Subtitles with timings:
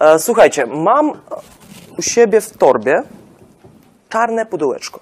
[0.00, 1.10] E, Słuchajcie, mam
[1.98, 3.02] u siebie w torbie
[4.08, 5.00] czarne pudełeczko.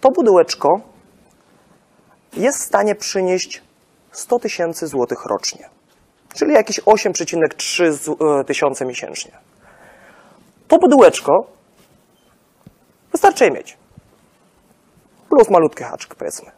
[0.00, 0.80] To pudełeczko
[2.32, 3.62] jest w stanie przynieść
[4.12, 5.68] 100 tysięcy złotych rocznie,
[6.34, 9.32] czyli jakieś 8,3 z- e, tysiące miesięcznie.
[10.68, 11.46] To pudełeczko
[13.12, 13.78] wystarczy mieć.
[15.28, 16.50] Plus malutki haczyk, powiedzmy.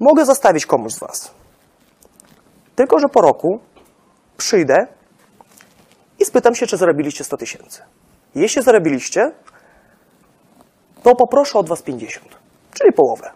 [0.00, 1.34] Mogę zostawić komuś z Was.
[2.76, 3.60] Tylko, że po roku
[4.36, 4.86] przyjdę
[6.18, 7.82] i spytam się, czy zarobiliście 100 tysięcy.
[8.34, 9.32] Jeśli zarobiliście,
[11.02, 12.26] to poproszę od Was 50,
[12.74, 13.30] czyli połowę.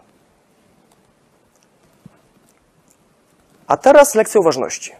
[3.67, 4.91] A teraz lekcja uważności.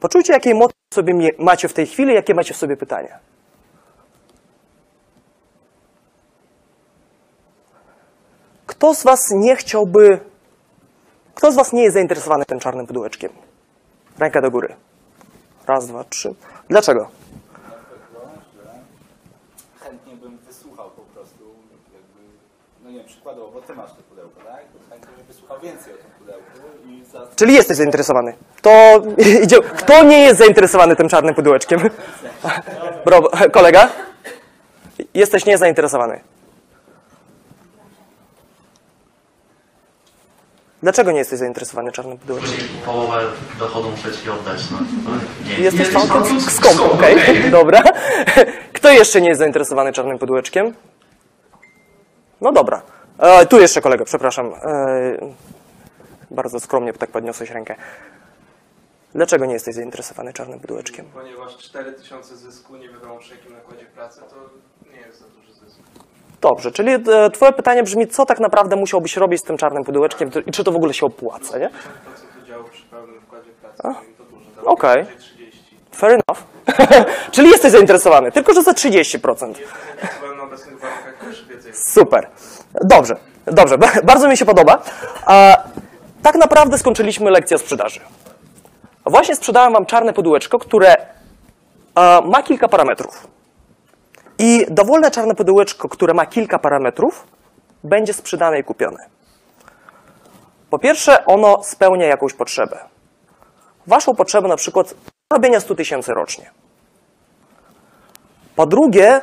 [0.00, 3.18] Poczujcie, jakie emocje sobie macie w tej chwili, jakie macie w sobie pytania.
[8.66, 10.20] Kto z Was nie chciałby.
[11.34, 13.32] Kto z Was nie jest zainteresowany tym czarnym pudełeczkiem?
[14.18, 14.76] Ręka do góry.
[15.66, 16.34] Raz, dwa, trzy.
[16.68, 17.08] Dlaczego?
[17.08, 18.70] Dlatego, że
[19.84, 21.44] chętnie bym wysłuchał po prostu,
[21.92, 22.20] jakby,
[22.84, 24.64] no nie wiem, przykładowo, bo ty masz to pudełko, tak?
[24.90, 27.26] Chętnie bym wysłuchał więcej o tym pudełku i za...
[27.36, 28.34] Czyli jesteś zainteresowany.
[28.62, 28.70] To
[29.44, 29.56] idzie.
[29.62, 31.80] Kto nie jest zainteresowany tym czarnym pudełeczkiem?
[33.04, 33.88] Bro, kolega?
[35.14, 36.20] Jesteś niezainteresowany.
[40.82, 42.56] Dlaczego nie jesteś zainteresowany czarnym pudełeczkiem?
[42.56, 43.24] Czyli połowę
[43.58, 44.60] dochodu muszę ci oddać.
[44.70, 44.78] No.
[45.48, 45.64] Nie.
[45.64, 47.16] Jesteś Nie, całkiem nie, skąpo, okej?
[47.50, 47.82] Dobra.
[48.72, 50.74] Kto jeszcze nie jest zainteresowany czarnym pudełeczkiem?
[52.40, 52.82] No dobra.
[53.18, 54.46] E, tu jeszcze kolega, przepraszam.
[54.46, 54.58] E,
[56.30, 57.74] bardzo skromnie tak podniosłeś rękę.
[59.14, 61.06] Dlaczego nie jesteś zainteresowany czarnym pudełeczkiem?
[61.14, 64.36] Ponieważ 4000 zysku, nie wiadomo przy jakim nakładzie pracy, to
[64.92, 65.78] nie jest za duży zysk.
[66.42, 70.30] Dobrze, czyli e, twoje pytanie brzmi, co tak naprawdę musiałbyś robić z tym czarnym pudełeczkiem
[70.46, 71.68] i czy to w ogóle się opłaca, nie?
[71.68, 71.72] 50%
[72.44, 73.90] udziału przy pełnym wkładzie pracy, A?
[73.90, 74.50] i to dużo.
[74.56, 75.06] Tam Okej.
[75.18, 75.76] 30.
[75.92, 76.42] Fair enough.
[77.32, 78.78] czyli jesteś zainteresowany, tylko że za 30%.
[78.78, 81.72] Jestem zainteresowany na obecnych warunkach też więcej.
[81.74, 82.28] Super.
[82.74, 83.78] Dobrze, dobrze.
[83.78, 84.82] Ba- Bardzo mi się podoba.
[85.26, 85.56] A,
[86.22, 88.00] tak naprawdę skończyliśmy lekcję sprzedaży.
[89.06, 90.96] Właśnie sprzedałem Wam czarne pudełeczko, które
[91.94, 93.26] a, ma kilka parametrów.
[94.38, 97.26] I dowolne czarne pudełeczko, które ma kilka parametrów,
[97.84, 99.06] będzie sprzedane i kupione.
[100.70, 102.78] Po pierwsze, ono spełnia jakąś potrzebę.
[103.86, 104.94] Waszą potrzebę na przykład
[105.32, 106.50] robienia 100 tysięcy rocznie.
[108.56, 109.20] Po drugie,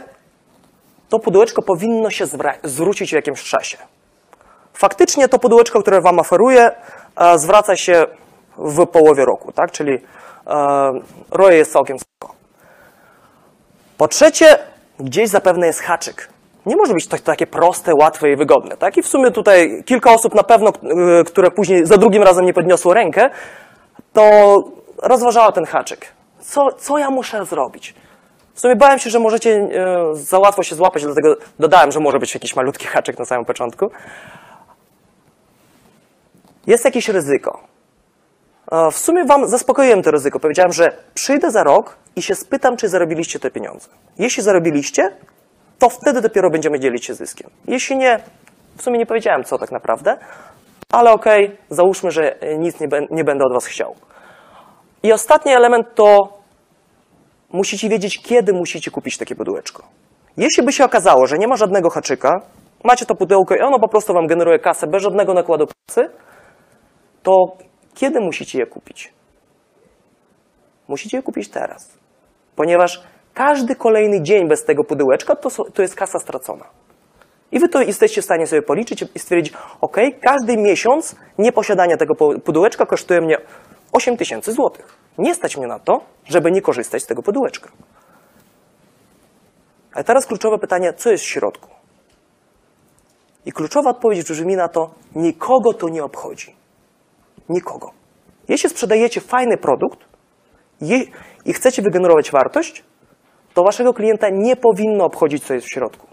[1.09, 2.25] to pudełeczko powinno się
[2.63, 3.77] zwrócić w jakimś czasie.
[4.73, 6.71] Faktycznie to pudełeczko, które Wam oferuję,
[7.15, 8.05] e, zwraca się
[8.57, 9.71] w połowie roku, tak?
[9.71, 9.99] czyli e,
[11.31, 12.35] roje jest całkiem spoko.
[13.97, 14.57] Po trzecie,
[14.99, 16.29] gdzieś zapewne jest haczyk.
[16.65, 18.77] Nie może być to takie proste, łatwe i wygodne.
[18.77, 18.97] Tak?
[18.97, 22.53] I w sumie tutaj kilka osób na pewno, e, które później za drugim razem nie
[22.53, 23.29] podniosło rękę,
[24.13, 24.55] to
[24.97, 26.07] rozważała ten haczyk.
[26.39, 27.95] Co, co ja muszę zrobić?
[28.53, 32.19] W sumie bałem się, że możecie e, za łatwo się złapać, dlatego dodałem, że może
[32.19, 33.91] być jakiś malutki haczyk na samym początku.
[36.67, 37.68] Jest jakieś ryzyko.
[38.71, 40.39] E, W sumie wam zaspokoiłem to ryzyko.
[40.39, 43.89] Powiedziałem, że przyjdę za rok i się spytam, czy zarobiliście te pieniądze.
[44.19, 45.11] Jeśli zarobiliście,
[45.79, 47.49] to wtedy dopiero będziemy dzielić się zyskiem.
[47.67, 48.19] Jeśli nie,
[48.77, 50.17] w sumie nie powiedziałem co tak naprawdę,
[50.91, 53.95] ale okej, załóżmy, że nic nie, nie będę od was chciał.
[55.03, 56.39] I ostatni element to
[57.53, 59.83] musicie wiedzieć, kiedy musicie kupić takie pudełeczko.
[60.37, 62.41] Jeśli by się okazało, że nie ma żadnego haczyka,
[62.83, 66.09] macie to pudełko i ono po prostu wam generuje kasę bez żadnego nakładu pracy,
[67.23, 67.31] to
[67.99, 69.13] kiedy musicie je kupić?
[70.87, 71.97] Musicie je kupić teraz.
[72.55, 76.65] Ponieważ każdy kolejny dzień bez tego pudełeczka to, to jest kasa stracona.
[77.51, 82.13] I wy to jesteście w stanie sobie policzyć i stwierdzić, ok, każdy miesiąc nieposiadania tego
[82.13, 83.37] pu- pudełeczka kosztuje mnie
[83.91, 84.97] 8 tysięcy złotych.
[85.17, 87.69] Nie stać mnie na to, żeby nie korzystać z tego pudełeczka.
[89.93, 91.69] A teraz kluczowe pytanie, co jest w środku?
[93.45, 96.58] I kluczowa odpowiedź brzmi na to, nikogo to nie obchodzi.
[97.49, 97.91] Nikogo.
[98.47, 99.99] Jeśli sprzedajecie fajny produkt
[101.45, 102.83] i chcecie wygenerować wartość,
[103.53, 106.07] to waszego klienta nie powinno obchodzić, co jest w środku.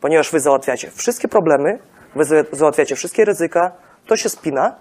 [0.00, 1.78] Ponieważ wy załatwiacie wszystkie problemy,
[2.16, 3.72] wy za- załatwiacie wszystkie ryzyka,
[4.06, 4.76] to się spina,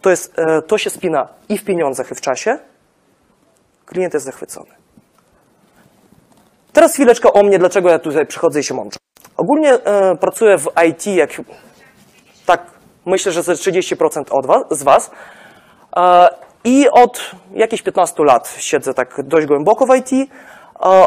[0.00, 2.58] to, jest, e, to się spina i w pieniądzach, i w czasie,
[3.86, 4.70] klient jest zachwycony.
[6.72, 8.98] Teraz chwileczkę o mnie, dlaczego ja tutaj przychodzę i się mączę.
[9.36, 11.30] Ogólnie e, pracuję w IT, jak
[12.46, 12.75] tak
[13.06, 15.10] myślę, że ze 30% od was, z Was.
[15.96, 16.28] E,
[16.64, 20.12] I od jakichś 15 lat siedzę tak dość głęboko w IT.
[20.12, 20.28] E,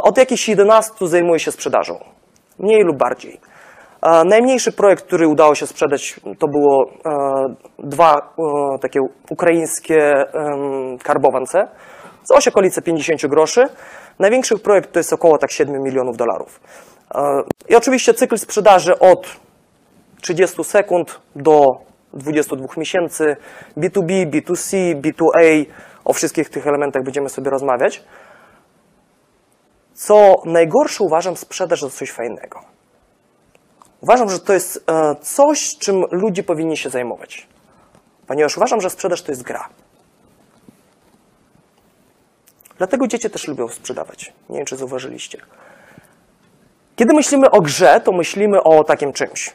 [0.01, 1.99] Od jakichś 11 zajmuję się sprzedażą.
[2.59, 3.39] Mniej lub bardziej.
[4.01, 6.89] E, Najmniejszy projekt, który udało się sprzedać, to było
[7.79, 8.33] dwa
[8.81, 8.99] takie
[9.29, 10.25] ukraińskie
[11.03, 11.67] karbowance
[12.23, 13.63] za oś okolice 50 groszy.
[14.19, 16.59] Największy projekt to jest około tak 7 milionów dolarów.
[17.69, 19.27] I oczywiście cykl sprzedaży od
[20.21, 23.35] 30 sekund do 22 miesięcy,
[23.77, 25.65] B2B, B2C, B2A,
[26.05, 28.03] o wszystkich tych elementach będziemy sobie rozmawiać.
[29.93, 32.61] Co najgorsze uważam, sprzedaż to coś fajnego.
[34.01, 37.47] Uważam, że to jest e, coś, czym ludzie powinni się zajmować.
[38.27, 39.69] Ponieważ uważam, że sprzedaż to jest gra.
[42.77, 44.33] Dlatego dzieci też lubią sprzedawać.
[44.49, 45.41] Nie wiem, czy zauważyliście.
[46.95, 49.53] Kiedy myślimy o grze, to myślimy o takim czymś.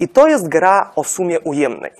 [0.00, 1.90] I to jest gra o sumie ujemnej.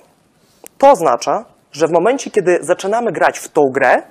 [0.78, 4.02] To oznacza, że w momencie, kiedy zaczynamy grać w tą grę,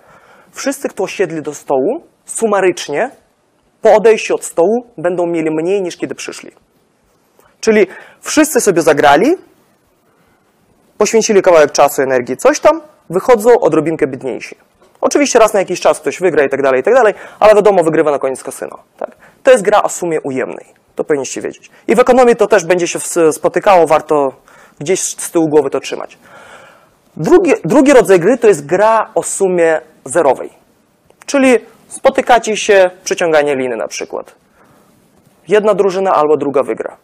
[0.52, 3.12] wszyscy, kto osiedli do stołu, sumarycznie
[3.82, 6.52] po odejściu od stołu będą mieli mniej niż kiedy przyszli.
[7.60, 7.88] Czyli
[8.22, 9.36] wszyscy sobie zagrali,
[10.98, 14.56] poświęcili kawałek czasu, energii, coś tam, wychodzą odrobinkę biedniejsi.
[15.02, 17.84] Oczywiście raz na jakiś czas ktoś wygra i tak dalej, i tak dalej, ale wiadomo,
[17.84, 18.80] wygrywa na koniec kasyno.
[18.98, 19.12] Tak?
[19.44, 20.66] To jest gra o sumie ujemnej.
[20.96, 21.70] To powinniście wiedzieć.
[21.88, 23.00] I w ekonomii to też będzie się
[23.32, 24.34] spotykało, warto
[24.80, 26.18] gdzieś z tyłu głowy to trzymać.
[27.18, 30.50] Drugi, drugi rodzaj gry to jest gra o sumie zerowej.
[31.26, 31.58] Czyli
[31.88, 34.36] spotykacie się, przyciąganie liny na przykład.
[35.48, 36.98] Jedna drużyna albo druga wygra.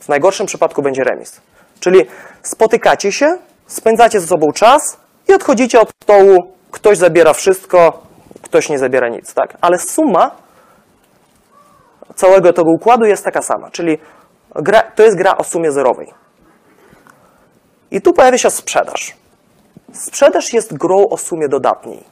[0.00, 1.40] W najgorszym przypadku będzie remis.
[1.80, 2.06] Czyli
[2.42, 4.96] spotykacie się, spędzacie ze sobą czas
[5.28, 6.52] i odchodzicie od stołu.
[6.70, 8.02] Ktoś zabiera wszystko,
[8.42, 9.34] ktoś nie zabiera nic.
[9.34, 9.56] Tak?
[9.60, 10.30] Ale suma
[12.18, 13.70] całego tego układu jest taka sama.
[13.70, 13.98] Czyli
[14.54, 16.12] gra, to jest gra o sumie zerowej.
[17.90, 19.16] I tu pojawia się sprzedaż.
[19.92, 22.04] Sprzedaż jest grą o sumie dodatniej.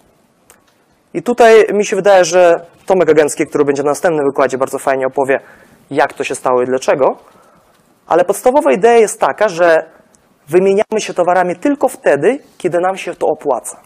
[1.14, 2.54] I tutaj mi się wydaje, że
[2.86, 5.40] Tomek Agencki, który będzie na następnym wykładzie, bardzo fajnie opowie,
[5.90, 7.16] jak to się stało i dlaczego.
[8.06, 9.90] Ale podstawowa idea jest taka, że
[10.48, 13.80] wymieniamy się towarami tylko wtedy, kiedy nam się to opłaca.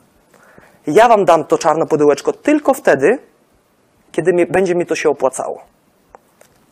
[0.87, 3.19] Ja wam dam to czarne pudełeczko tylko wtedy,
[4.13, 5.70] kiedy mi, będzie mi to się opłacało.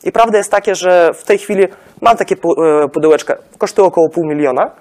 [0.03, 1.67] I prawda jest takie, że w tej chwili
[2.01, 4.71] mam takie e, pudełeczka, kosztuje około pół miliona,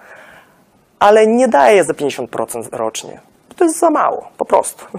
[0.99, 3.21] ale nie daję za 50% rocznie.
[3.57, 4.85] To jest za mało, po prostu.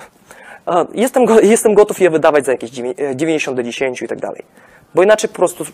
[0.94, 4.46] Jestem, jestem gotów je wydawać za jakieś dziewię- e, 90 do 10 i tak dalej.
[4.96, 5.66] Bo inaczej po prostu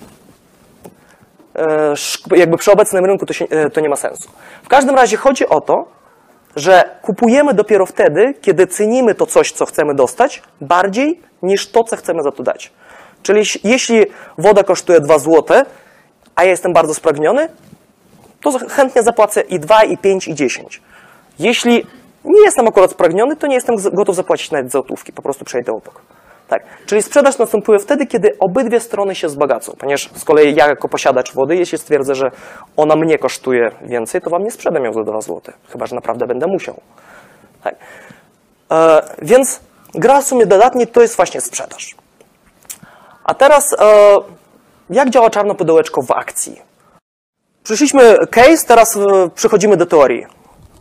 [1.56, 1.94] e,
[2.36, 4.30] jakby przy obecnym rynku to, się, to nie ma sensu.
[4.63, 5.88] W każdym razie chodzi o to,
[6.56, 11.95] że kupujemy dopiero wtedy, kiedy cenimy to coś, co chcemy dostać, bardziej niż to, co
[11.95, 12.71] chcemy za to dać.
[13.25, 14.06] Czyli jeś- jeśli
[14.38, 15.44] woda kosztuje 2 zł,
[16.36, 17.50] a ja jestem bardzo spragniony,
[18.42, 20.81] to chętnie zapłacę i 2, i 5, i 10.
[21.39, 21.86] Jeśli
[22.25, 26.01] nie jestem akurat spragniony, to nie jestem gotów zapłacić nawet złotówki, po prostu przejdę obok.
[26.48, 26.63] Tak.
[26.86, 31.33] Czyli sprzedaż następuje wtedy, kiedy obydwie strony się wzbogacą, ponieważ z kolei ja jako posiadacz
[31.33, 32.31] wody, jeśli stwierdzę, że
[32.77, 36.27] ona mnie kosztuje więcej, to wam nie sprzedam ją za 2 zł, chyba że naprawdę
[36.27, 36.75] będę musiał.
[37.63, 37.75] Tak.
[38.72, 39.60] E, więc
[39.95, 41.95] gra w sumie dodatnie to jest właśnie sprzedaż.
[43.25, 43.77] A teraz e,
[44.89, 46.62] jak działa czarne pudełeczko w akcji?
[47.63, 50.25] Przyszliśmy case, teraz e, przechodzimy do teorii.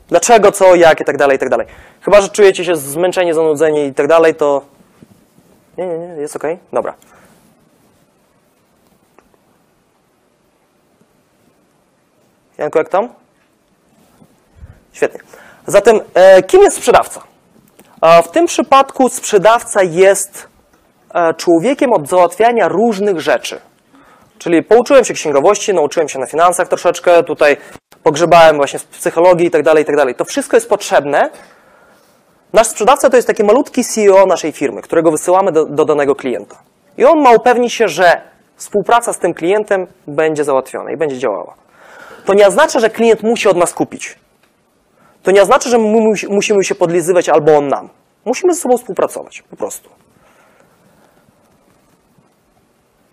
[0.09, 1.67] Dlaczego, co, jak i tak dalej, i tak dalej.
[2.01, 4.63] Chyba, że czujecie się zmęczeni, zanudzeni i tak dalej, to...
[5.79, 6.43] Nie, nie, nie, jest ok?
[6.73, 6.95] Dobra.
[12.59, 13.09] Janku, jak tam?
[14.93, 15.21] Świetnie.
[15.67, 17.21] Zatem, e, kim jest sprzedawca?
[18.25, 20.54] W tym przypadku sprzedawca jest
[21.37, 23.61] człowiekiem od załatwiania różnych rzeczy.
[24.39, 27.57] Czyli pouczyłem się księgowości, nauczyłem się na finansach troszeczkę, tutaj
[28.03, 30.17] pogrzebałem właśnie w psychologii i tak dalej, i tak.
[30.17, 31.31] To wszystko jest potrzebne.
[32.53, 36.57] Nasz sprzedawca to jest taki malutki CEO naszej firmy, którego wysyłamy do, do danego klienta.
[36.99, 38.21] I on ma upewnić się, że
[38.57, 41.55] współpraca z tym klientem będzie załatwiona i będzie działała.
[42.25, 44.19] To nie oznacza, że klient musi od nas kupić.
[45.23, 47.89] To nie oznacza, że my musi- musimy się podlizywać albo on nam.
[48.25, 49.91] Musimy ze sobą współpracować, po prostu.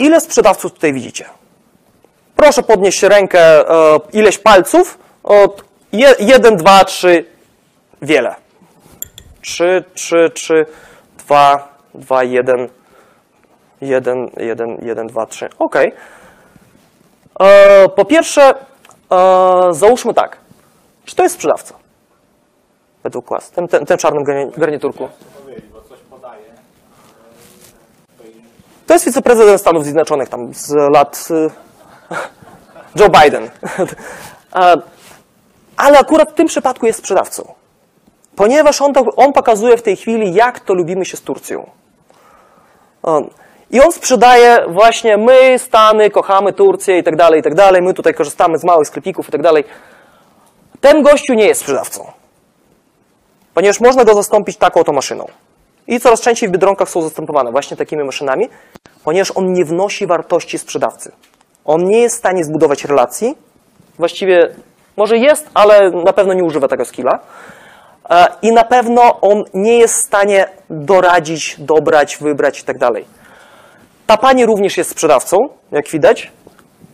[0.02, 1.26] Ile sprzedawców tutaj widzicie?
[2.36, 4.98] Proszę podnieść rękę, e, ileś palców.
[5.24, 7.26] Od je, jeden, dwa, trzy,
[8.02, 8.36] wiele.
[9.42, 10.66] Trzy, trzy, trzy,
[11.18, 12.70] dwa, dwa, jeden,
[13.82, 15.50] jeden, jeden, jeden, dwa, trzy.
[15.60, 15.76] Ok.
[17.40, 18.56] E, po pierwsze, e,
[19.72, 20.38] załóżmy tak.
[21.06, 21.76] Czy to jest sprzedawca?
[23.04, 25.10] Według Was, ten, ten, ten czarnym garni- garniturku.
[25.44, 26.44] powiedzieć, bo coś podaje.
[28.92, 31.50] To jest wiceprezydent Stanów Zjednoczonych tam z lat y,
[32.96, 33.50] Joe Biden.
[34.52, 34.76] A,
[35.86, 37.54] Ale akurat w tym przypadku jest sprzedawcą.
[38.36, 41.70] Ponieważ on, to, on pokazuje w tej chwili, jak to lubimy się z Turcją.
[43.04, 43.30] On-
[43.70, 47.82] I on sprzedaje właśnie my, Stany, kochamy Turcję i tak dalej, i tak dalej.
[47.82, 49.64] My tutaj korzystamy z małych sklepików i tak dalej.
[50.82, 52.12] Ten gościu nie jest sprzedawcą.
[53.54, 55.28] Ponieważ można go zastąpić taką oto maszyną.
[55.88, 58.50] I coraz częściej w Biedronkach są zastępowane właśnie takimi maszynami,
[59.04, 61.12] ponieważ on nie wnosi wartości sprzedawcy.
[61.66, 63.36] On nie jest w stanie zbudować relacji.
[63.98, 64.50] Właściwie
[64.98, 67.20] może jest, ale na pewno nie używa tego skilla.
[68.10, 72.78] E, I na pewno on nie jest w stanie doradzić, dobrać, wybrać i tak.
[74.08, 75.38] Ta pani również jest sprzedawcą,
[75.72, 76.32] jak widać.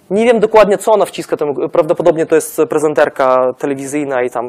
[0.09, 1.37] Nie wiem dokładnie, co ona wciska.
[1.37, 4.43] Temu, prawdopodobnie to jest prezenterka telewizyjna i tam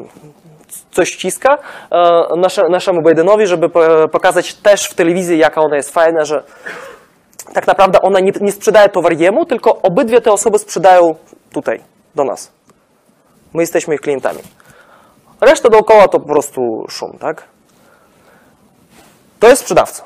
[0.91, 1.57] coś wciska
[1.91, 6.43] e, nasze, naszemu Bidenowi, żeby po- pokazać też w telewizji, jaka ona jest fajna, że
[7.53, 11.15] tak naprawdę ona nie, nie sprzedaje towar jemu, tylko obydwie te osoby sprzedają
[11.53, 11.81] tutaj,
[12.15, 12.51] do nas.
[13.53, 14.39] My jesteśmy ich klientami.
[15.41, 17.43] Reszta dookoła to po prostu szum, tak?
[19.39, 20.03] To jest sprzedawca.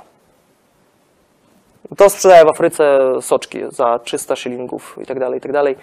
[1.97, 5.75] To sprzedaje w Afryce soczki za 300 shillingów i tak dalej, i tak dalej.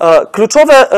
[0.00, 0.96] E, Kluczowe, e,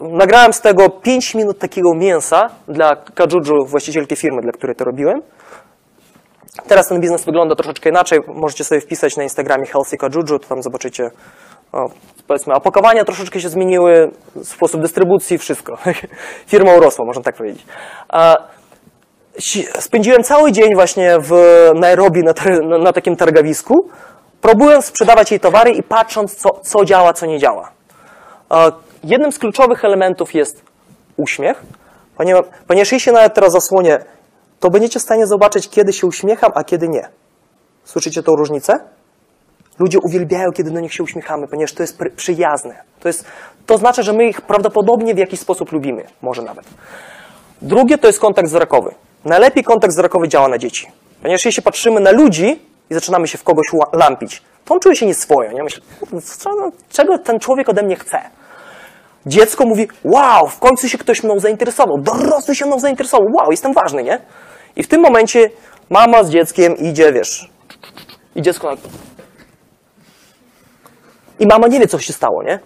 [0.00, 5.22] nagrałem z tego 5 minut takiego mięsa dla Kajuju, właścicielki firmy, dla której to robiłem.
[6.68, 8.20] Teraz ten biznes wygląda troszeczkę inaczej.
[8.26, 11.10] Możecie sobie wpisać na Instagramie Healthy Kajuju, to tam zobaczycie,
[11.72, 11.78] o,
[12.26, 14.10] powiedzmy, opakowania troszeczkę się zmieniły,
[14.42, 15.76] sposób dystrybucji, wszystko.
[16.52, 17.66] Firma urosła, można tak powiedzieć.
[18.08, 18.36] A
[19.78, 21.32] Spędziłem cały dzień właśnie w
[21.74, 22.32] Nairobi na,
[22.68, 23.74] na, na takim targowisku,
[24.40, 27.70] próbując sprzedawać jej towary i patrząc, co, co działa, co nie działa.
[28.48, 28.70] A
[29.04, 30.62] Jednym z kluczowych elementów jest
[31.16, 31.62] uśmiech,
[32.16, 33.98] ponieważ, ponieważ jeśli nawet teraz zasłonię,
[34.60, 37.08] to będziecie w stanie zobaczyć, kiedy się uśmiecham, a kiedy nie.
[37.84, 38.80] Słyszycie tą różnicę?
[39.78, 42.82] Ludzie uwielbiają, kiedy do nich się uśmiechamy, ponieważ to jest przyjazne.
[43.00, 43.24] To, jest,
[43.66, 46.64] to znaczy, że my ich prawdopodobnie w jakiś sposób lubimy, może nawet.
[47.62, 48.94] Drugie to jest kontakt wzrokowy.
[49.24, 50.86] Najlepiej kontakt wzrokowy działa na dzieci.
[51.22, 55.06] Ponieważ jeśli patrzymy na ludzi i zaczynamy się w kogoś lampić, to on czuje się
[55.06, 55.52] nieswojo.
[55.52, 55.62] Nie?
[55.62, 55.82] Myśli,
[56.44, 58.20] no, czego ten człowiek ode mnie chce?
[59.26, 63.72] Dziecko mówi, wow, w końcu się ktoś mną zainteresował, dorosły się mną zainteresował, wow, jestem
[63.72, 64.18] ważny, nie?
[64.76, 65.50] I w tym momencie
[65.90, 67.50] mama z dzieckiem idzie, wiesz,
[68.36, 68.70] i dziecko...
[68.70, 68.76] na-
[71.38, 72.58] I mama nie wie, co się stało, nie?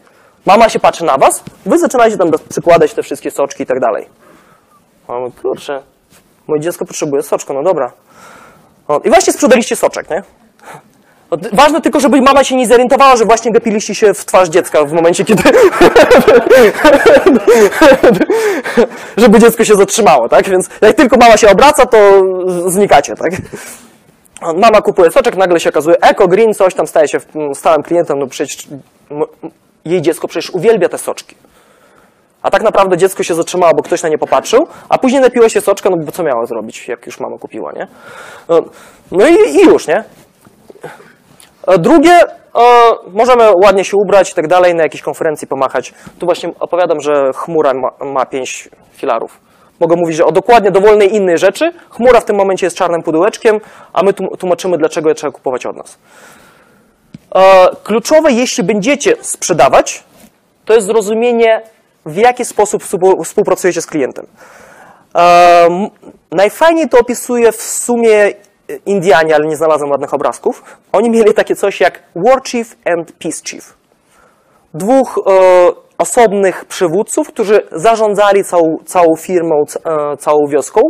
[0.47, 4.07] Mama się patrzy na was, wy zaczynacie tam przykładać te wszystkie soczki i tak dalej.
[5.09, 5.83] Mamy, kurczę,
[6.49, 7.93] moje dziecko potrzebuje soczku, no dobra.
[9.05, 10.23] I właśnie sprzedaliście soczek, nie?
[11.53, 14.93] Ważne tylko, żeby mama się nie zorientowała, że właśnie gapiliście się w twarz dziecka w
[14.93, 15.43] momencie, kiedy...
[19.17, 20.49] żeby dziecko się zatrzymało, tak?
[20.49, 22.23] Więc jak tylko mama się obraca, to
[22.67, 23.31] znikacie, tak?
[24.57, 27.19] Mama kupuje soczek, nagle się okazuje Eco Green, coś tam staje się
[27.55, 28.69] stałym klientem, no przecież
[29.85, 31.37] jej dziecko przecież uwielbia te soczki.
[32.43, 35.61] A tak naprawdę dziecko się zatrzymało, bo ktoś na nie popatrzył, a później napiło się
[35.61, 37.87] soczka, no bo co miała zrobić, jak już mama kupiła, nie?
[38.49, 38.61] No,
[39.13, 40.05] No i, i już, nie?
[41.69, 42.27] E, Drugie, e,
[43.13, 45.95] możemy ładnie się ubrać i tak dalej, na jakiejś konferencji pomachać.
[46.19, 49.41] Tu właśnie opowiadam, że chmura ma, ma pięć filarów.
[49.81, 51.73] Mogę mówić że o dokładnie dowolnej innej rzeczy.
[51.91, 53.61] Chmura w tym momencie jest czarnym pudełeczkiem,
[53.93, 55.99] a my tłum- tłumaczymy, dlaczego je trzeba kupować od nas.
[57.35, 60.05] E, Kluczowe, jeśli będziecie sprzedawać,
[60.65, 61.63] to jest zrozumienie,
[62.07, 64.27] w jaki sposób współ- współpracujecie z klientem.
[66.33, 68.33] Najfajniej to opisuje w sumie
[68.87, 70.63] Indianie, ale nie znalazłem ładnych obrazków.
[70.93, 73.77] Oni mieli takie coś jak War Chief and Peace Chief.
[74.75, 75.31] Dwóch e,
[75.99, 80.81] osobnych przywódców, którzy zarządzali całą, całą firmą, e, całą wioską.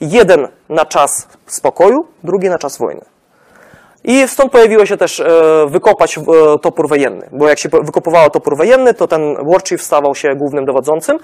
[0.00, 3.15] Jeden na czas spokoju, drugi na czas wojny.
[4.08, 5.24] I stąd pojawiło się też e,
[5.68, 6.22] wykopać e,
[6.62, 9.20] topór wojenny, bo jak się po- wykopywało topór wojenny, to ten
[9.52, 11.18] War Chief stawał się głównym dowodzącym.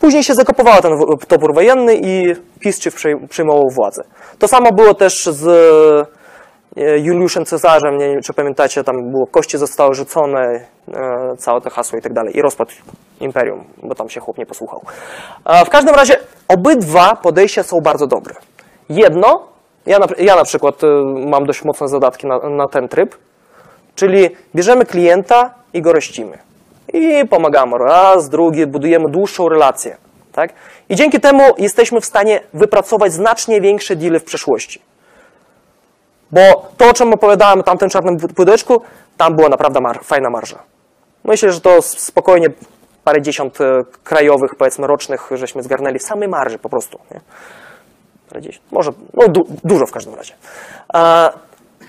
[0.00, 0.92] Później się zakopowało ten
[1.28, 4.02] topór wojenny i Peace Chief przej- przejmował władzę.
[4.38, 5.46] To samo było też z
[6.76, 10.60] e, Juliuszem Cezarzem, nie wiem czy pamiętacie, tam było kości zostały rzucone,
[11.38, 12.36] całe to hasło i tak dalej.
[12.38, 12.68] I rozpad
[13.20, 14.80] imperium, bo tam się chłop nie posłuchał.
[15.66, 16.16] W każdym razie
[16.48, 18.34] obydwa podejścia są bardzo dobre.
[18.88, 19.48] Jedno,
[19.88, 20.86] ja na, ja na przykład y,
[21.26, 23.16] mam dość mocne zadatki na, na ten tryb,
[23.94, 26.38] czyli bierzemy klienta i go rościmy.
[26.92, 29.96] I pomagamy raz, drugi, budujemy dłuższą relację.
[30.32, 30.52] Tak?
[30.88, 34.82] I dzięki temu jesteśmy w stanie wypracować znacznie większe deale w przyszłości.
[36.30, 38.82] Bo to, o czym opowiadałem tamtym czarnym pudełeczku,
[39.16, 40.58] tam była naprawdę mar fajna marża.
[41.24, 42.48] Myślę, że to spokojnie
[43.04, 46.98] parę dziesiąt e, krajowych, powiedzmy rocznych, żeśmy zgarnęli w samej marży po prostu.
[47.10, 47.20] Nie?
[48.28, 50.34] Parę dziesiąt, może, no du dużo w każdym razie.
[50.94, 51.30] E,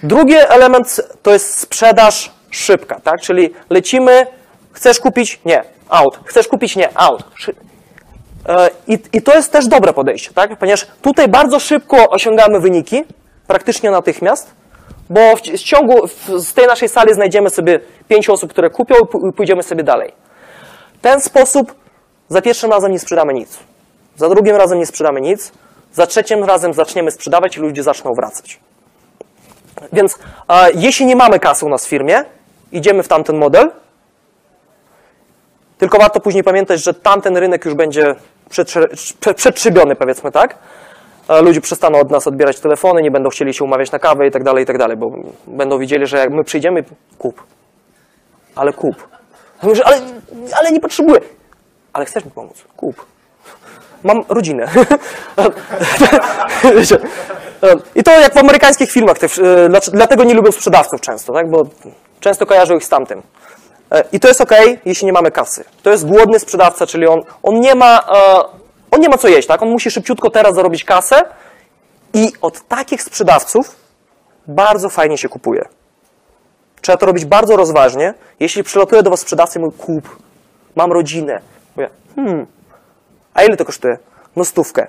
[0.03, 3.22] drugi element to jest sprzedaż szybka, tak?
[3.22, 4.27] Czyli lecimy,
[4.72, 5.39] chcesz kupić?
[5.46, 6.19] Nie, out.
[6.25, 6.75] Chcesz kupić?
[6.75, 7.24] Nie, out.
[8.48, 10.58] E, i, I to jest też dobre podejście, tak?
[10.58, 13.03] Ponieważ tutaj bardzo szybko osiągamy wyniki,
[13.48, 14.51] praktycznie natychmiast,
[15.10, 18.96] bo w, w ciągu, w, z tej naszej sali znajdziemy sobie pięć osób, które kupią
[19.29, 20.13] i pójdziemy sobie dalej.
[20.98, 21.75] W ten sposób
[22.29, 23.60] za pierwszym razem nie sprzedamy nic,
[24.15, 25.51] za drugim razem nie sprzedamy nic,
[25.93, 28.60] za trzecim razem zaczniemy sprzedawać i ludzie zaczną wracać.
[29.93, 30.19] Więc
[30.50, 32.24] e, jeśli nie mamy kasy u nas w firmie,
[32.72, 33.72] idziemy w tamten model,
[35.77, 38.15] tylko warto później pamiętać, że tamten rynek już będzie
[38.50, 40.58] przetrze- prze- przetrzebiony, powiedzmy tak.
[41.29, 44.31] E, Ludzie przestaną od nas odbierać telefony, nie będą chcieli się umawiać na kawę i
[44.31, 45.12] tak dalej, i tak dalej, bo
[45.48, 46.84] będą widzieli, że jak my przyjdziemy,
[47.17, 47.43] kup.
[48.55, 49.08] Ale kup.
[49.86, 50.01] Ale,
[50.60, 51.22] ale nie potrzebuję.
[51.93, 52.63] Ale chcesz mi pomóc?
[52.77, 53.05] Kup.
[54.03, 54.68] Mam rodzinę.
[57.96, 61.50] I to jak w amerykańskich filmach, e, dlatego nie lubią sprzedawców często, tak?
[61.50, 61.63] bo
[62.20, 63.22] często kojarzą ich z tamtym.
[63.91, 64.51] E, I to jest ok,
[64.86, 65.63] jeśli nie mamy kasy.
[65.84, 68.44] To jest głodny sprzedawca, czyli on, on, nie ma, e,
[68.91, 69.62] on nie ma co jeść, tak?
[69.62, 71.22] On musi szybciutko teraz zarobić kasę
[72.13, 73.75] i od takich sprzedawców
[74.48, 75.65] bardzo fajnie się kupuje.
[76.82, 78.13] Trzeba to robić bardzo rozważnie.
[78.39, 80.18] Jeśli przylatuje do was sprzedawca i kup,
[80.75, 81.41] mam rodzinę.
[81.75, 82.48] Mówię, hmm,
[83.34, 83.98] a ile to kosztuje?
[84.36, 84.88] No stówkę.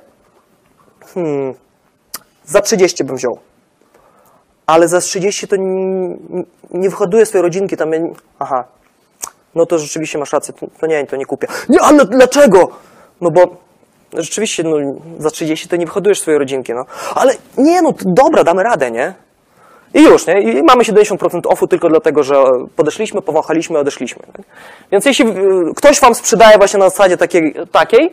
[1.15, 1.55] Hmm,
[2.45, 3.39] za 30 bym wziął.
[4.67, 6.17] Ale za 30 to nie,
[6.71, 8.65] nie wyhoduje swojej rodzinki, tam, ja nie- aha,
[9.55, 11.47] no to rzeczywiście masz rację, to, nie, to nie kupię.
[11.69, 12.69] Nie, ale dlaczego?
[13.21, 13.57] No bo
[14.13, 14.77] rzeczywiście, no,
[15.19, 16.85] za 30 to nie wyhodujesz swojej rodzinki, no.
[17.15, 19.15] Ale nie, no dobra, damy radę, nie?
[19.95, 20.41] I już, nie?
[20.41, 22.35] I mamy 70% offu tylko dlatego, że
[22.77, 24.23] podeszliśmy, powąchaliśmy, odeszliśmy.
[24.37, 24.47] Tak?
[24.93, 25.25] Więc jeśli
[25.77, 28.13] ktoś wam sprzedaje właśnie na zasadzie takiej, takiej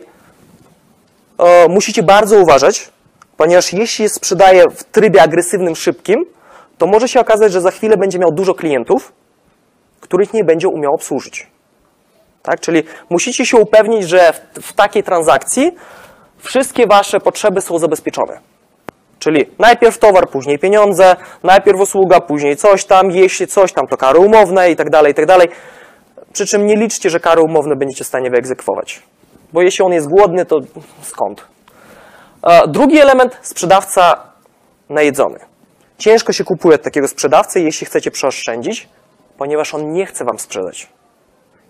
[1.68, 2.88] musicie bardzo uważać,
[3.36, 6.26] ponieważ jeśli sprzedaje w trybie agresywnym, szybkim,
[6.78, 9.12] to może się okazać, że za chwilę będzie miał dużo klientów,
[10.00, 11.46] których nie będzie umiał obsłużyć.
[12.42, 12.60] Tak?
[12.60, 15.72] Czyli musicie się upewnić, że w, w takiej transakcji
[16.38, 18.40] wszystkie wasze potrzeby są zabezpieczone.
[19.18, 24.18] Czyli najpierw towar, później pieniądze, najpierw usługa, później coś tam, jeśli coś tam, to kary
[24.18, 25.48] umowne i tak dalej, i tak dalej.
[26.32, 29.02] Przy czym nie liczcie, że kary umowne będziecie w stanie wyegzekwować.
[29.52, 30.56] Bo jeśli on jest głodny, to
[31.02, 31.44] skąd?
[32.42, 34.22] E, Drugi element, sprzedawca
[34.88, 35.38] najedzony.
[35.98, 38.88] Ciężko się kupuje od takiego sprzedawcy, jeśli chcecie przeoszczędzić,
[39.38, 40.88] ponieważ on nie chce wam sprzedać.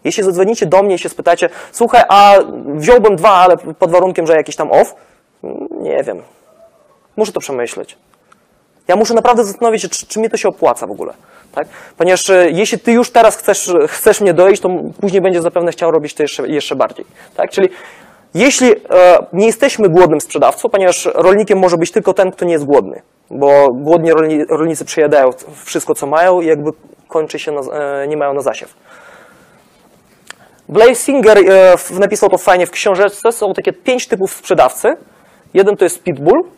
[0.04, 2.34] Jeśli zadzwonicie do mnie i się spytacie, słuchaj, a
[2.66, 4.94] wziąłbym dwa, ale pod warunkiem, że jakiś tam off,
[5.80, 6.22] nie wiem.
[7.16, 7.96] Muszę to przemyśleć.
[8.88, 11.12] Ja muszę naprawdę zastanowić się, czy, czy mi to się opłaca w ogóle.
[11.52, 11.68] Tak?
[11.96, 14.68] Ponieważ e, jeśli ty już teraz chcesz, chcesz mnie doić, to
[15.00, 17.06] później będziesz zapewne chciał robić to jeszcze, jeszcze bardziej.
[17.36, 17.50] Tak?
[17.50, 17.68] Czyli
[18.34, 22.64] jeśli e, nie jesteśmy głodnym sprzedawcą, ponieważ rolnikiem może być tylko ten, kto nie jest
[22.64, 25.30] głodny, bo głodni rolni, rolnicy przejadają
[25.64, 26.70] wszystko, co mają i jakby
[27.08, 28.74] kończy się, na, e, nie mają na zasiew.
[30.68, 33.32] Blaze Singer e, napisał to fajnie w książeczce.
[33.32, 34.88] Są takie pięć typów sprzedawcy.
[35.54, 36.57] Jeden to jest pitbull.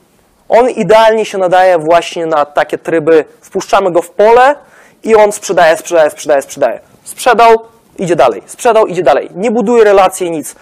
[0.50, 3.24] On idealnie się nadaje właśnie na takie tryby.
[3.40, 4.56] Wpuszczamy go w pole
[5.02, 6.80] i on sprzedaje, sprzedaje, sprzedaje, sprzedaje.
[7.04, 7.58] Sprzedał,
[7.98, 8.42] idzie dalej.
[8.46, 9.30] Sprzedał, idzie dalej.
[9.34, 10.54] Nie buduje relacji, nic.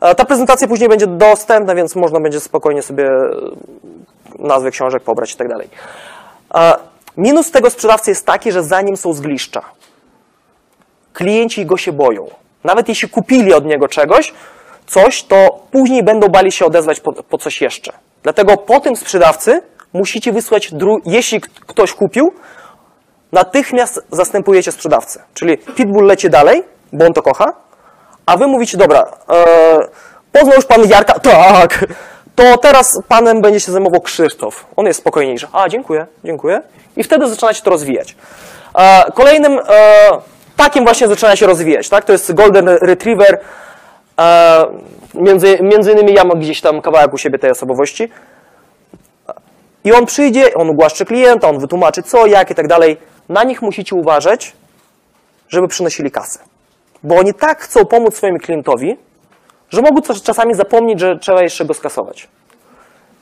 [0.00, 3.30] E, Ta prezentacja później będzie dostępna, więc można będzie spokojnie sobie e,
[4.38, 5.68] nazwy książek pobrać i tak dalej.
[6.54, 6.74] E,
[7.16, 9.62] Minus tego sprzedawcy jest taki, że za nim są zgliszcza
[11.12, 12.26] klienci go się boją.
[12.64, 14.32] Nawet jeśli kupili od niego czegoś,
[14.86, 17.92] coś, to później będą bali się odezwać po, po coś jeszcze.
[18.22, 20.70] Dlatego po tym sprzedawcy musicie wysłać,
[21.04, 22.34] jeśli ktoś kupił,
[23.32, 25.22] natychmiast zastępujecie sprzedawcę.
[25.34, 27.52] Czyli Pitbull leci dalej, bo on to kocha,
[28.26, 29.78] a wy mówicie, dobra, e,
[30.32, 31.84] poznał już pan Jarka, tak,
[32.34, 34.66] to teraz panem będzie się zajmował Krzysztof.
[34.76, 35.46] On jest spokojniejszy.
[35.52, 36.62] A, dziękuję, dziękuję.
[36.96, 38.16] I wtedy zaczynacie to rozwijać.
[38.78, 39.62] E, kolejnym e,
[40.56, 42.04] takim właśnie zaczyna się rozwijać, tak?
[42.04, 43.40] To jest Golden Retriever.
[44.20, 44.66] E,
[45.14, 48.08] między, między innymi ja mam gdzieś tam kawałek u siebie tej osobowości.
[49.84, 52.96] I on przyjdzie, on ugłaszczy klienta, on wytłumaczy co, jak i tak dalej.
[53.28, 54.52] Na nich musicie uważać,
[55.48, 56.38] żeby przynosili kasę.
[57.02, 58.96] Bo oni tak chcą pomóc swojemu klientowi,
[59.70, 62.28] że mogą czas- czasami zapomnieć, że trzeba jeszcze go skasować.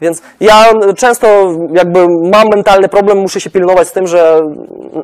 [0.01, 0.65] Więc ja
[0.97, 1.27] często
[1.73, 4.41] jakby mam mentalny problem, muszę się pilnować z tym, że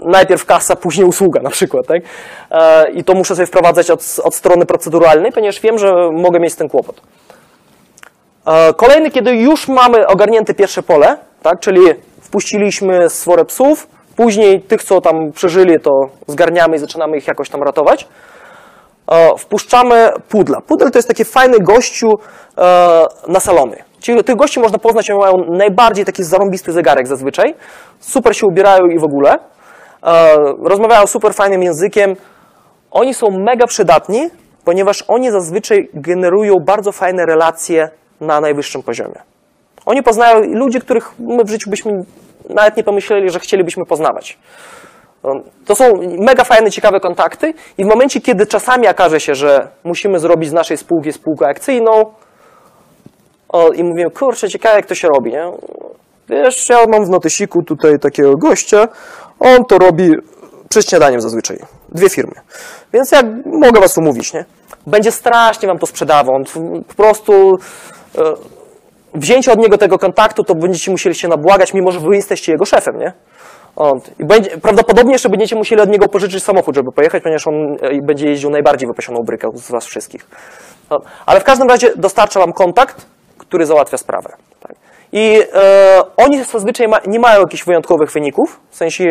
[0.05, 2.03] najpierw kasa, później usługa na przykład, tak?
[2.51, 6.55] E, I to muszę sobie wprowadzać od, od strony proceduralnej, ponieważ wiem, że mogę mieć
[6.55, 7.01] tym kłopot.
[8.47, 11.61] E, Kolejny, kiedy już mamy ogarnięte pierwsze pole, tak?
[11.61, 11.81] Czyli
[12.21, 15.91] wpuściliśmy sforę psów, później tych, co tam przeżyli, to
[16.27, 18.09] zgarniamy i zaczynamy ich jakoś tam ratować.
[19.11, 20.61] E, wpuszczamy pudla.
[20.61, 22.11] Pudel to jest taki fajny gościu
[23.29, 23.77] na salony.
[24.05, 27.55] Ci, tych gości można poznać, oni mają najbardziej taki zarąbisty zegarek zazwyczaj.
[28.01, 29.39] Super się ubierają i w ogóle.
[30.03, 32.17] E, rozmawiają super fajnym językiem.
[32.91, 34.31] Oni są mega przydatni,
[34.65, 37.89] ponieważ oni zazwyczaj generują bardzo fajne relacje
[38.21, 39.23] na najwyższym poziomie.
[39.87, 41.93] Oni poznają ludzi, których my w życiu byśmy
[42.49, 44.39] nawet nie pomyśleli, że chcielibyśmy poznawać.
[45.67, 45.85] To są
[46.19, 50.53] mega fajne, ciekawe kontakty i w momencie, kiedy czasami okaże się, że musimy zrobić z
[50.53, 52.05] naszej spółki spółkę akcyjną
[53.55, 55.53] o, i mówimy, kurczę, ciekawe jak to się robi, nie?
[56.29, 58.89] Wiesz, ja mam w notysiku tutaj takiego gościa,
[59.41, 60.11] on to robi
[60.69, 61.59] przed śniadaniem zazwyczaj.
[61.89, 62.35] Dwie firmy.
[62.93, 64.45] Więc ja mogę was umówić, nie?
[64.87, 66.35] Będzie strasznie wam to sprzedawał.
[66.35, 66.45] On
[66.89, 67.33] po prostu
[68.19, 68.23] e,
[69.15, 72.65] wzięcie od niego tego kontaktu, to będziecie musieli się nabłagać, mimo że wy jesteście jego
[72.65, 73.13] szefem, nie?
[73.77, 77.55] On, i będzie, prawdopodobnie jeszcze będziecie musieli od niego pożyczyć samochód, żeby pojechać, ponieważ on
[77.55, 80.27] e, będzie jeździł najbardziej wypasioną brykę z was wszystkich.
[80.91, 83.07] No, ale w każdym razie dostarcza wam kontakt,
[83.55, 84.29] który załatwia sprawę.
[84.61, 84.73] Tak?
[85.13, 88.61] I e, oni zazwyczaj ma, nie mają jakichś wyjątkowych wyników.
[88.71, 89.05] W sensie,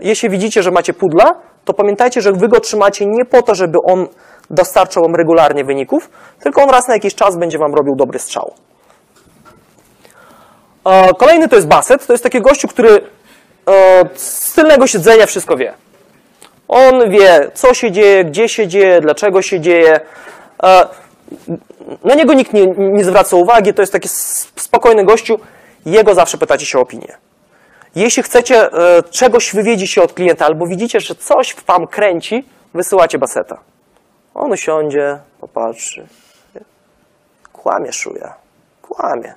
[0.00, 1.34] jeśli widzicie, że macie pudla,
[1.64, 4.06] to pamiętajcie, że wy go trzymacie nie po to, żeby on
[4.50, 6.10] dostarczał wam regularnie wyników,
[6.42, 8.54] tylko on raz na jakiś czas będzie wam robił dobry strzał.
[10.86, 12.06] E, kolejny to jest Bassett.
[12.06, 13.00] To jest taki gościu, który
[13.70, 15.74] e, z tylnego siedzenia wszystko wie.
[16.68, 20.00] On wie, co się dzieje, gdzie się dzieje, dlaczego się dzieje.
[20.62, 21.09] E,
[22.04, 24.08] na niego nikt nie, nie zwraca uwagi, to jest taki
[24.56, 25.38] spokojny gościu.
[25.86, 27.18] Jego zawsze pytacie się o opinię.
[27.94, 33.18] Jeśli chcecie e, czegoś wywiedzieć się od klienta, albo widzicie, że coś wam kręci, wysyłacie
[33.18, 33.60] Baseta.
[34.34, 36.06] On usiądzie, popatrzy.
[37.52, 38.34] Kłamie szuja.
[38.82, 39.34] Kłamie.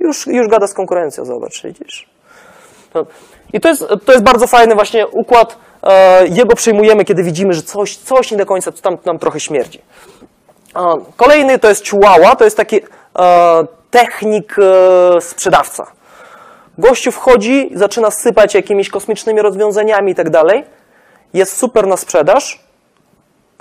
[0.00, 2.08] Już, już gada z konkurencją, zobacz, widzisz?
[3.52, 5.58] I to jest, to jest bardzo fajny właśnie układ.
[5.82, 9.80] E, jego przyjmujemy, kiedy widzimy, że coś, coś nie do końca tam nam trochę śmierdzi.
[11.16, 12.80] Kolejny to jest Chihuahua, to jest taki
[13.18, 15.86] e, technik e, sprzedawca.
[16.78, 20.64] Gościu wchodzi, zaczyna sypać jakimiś kosmicznymi rozwiązaniami i tak dalej.
[21.34, 22.60] Jest super na sprzedaż,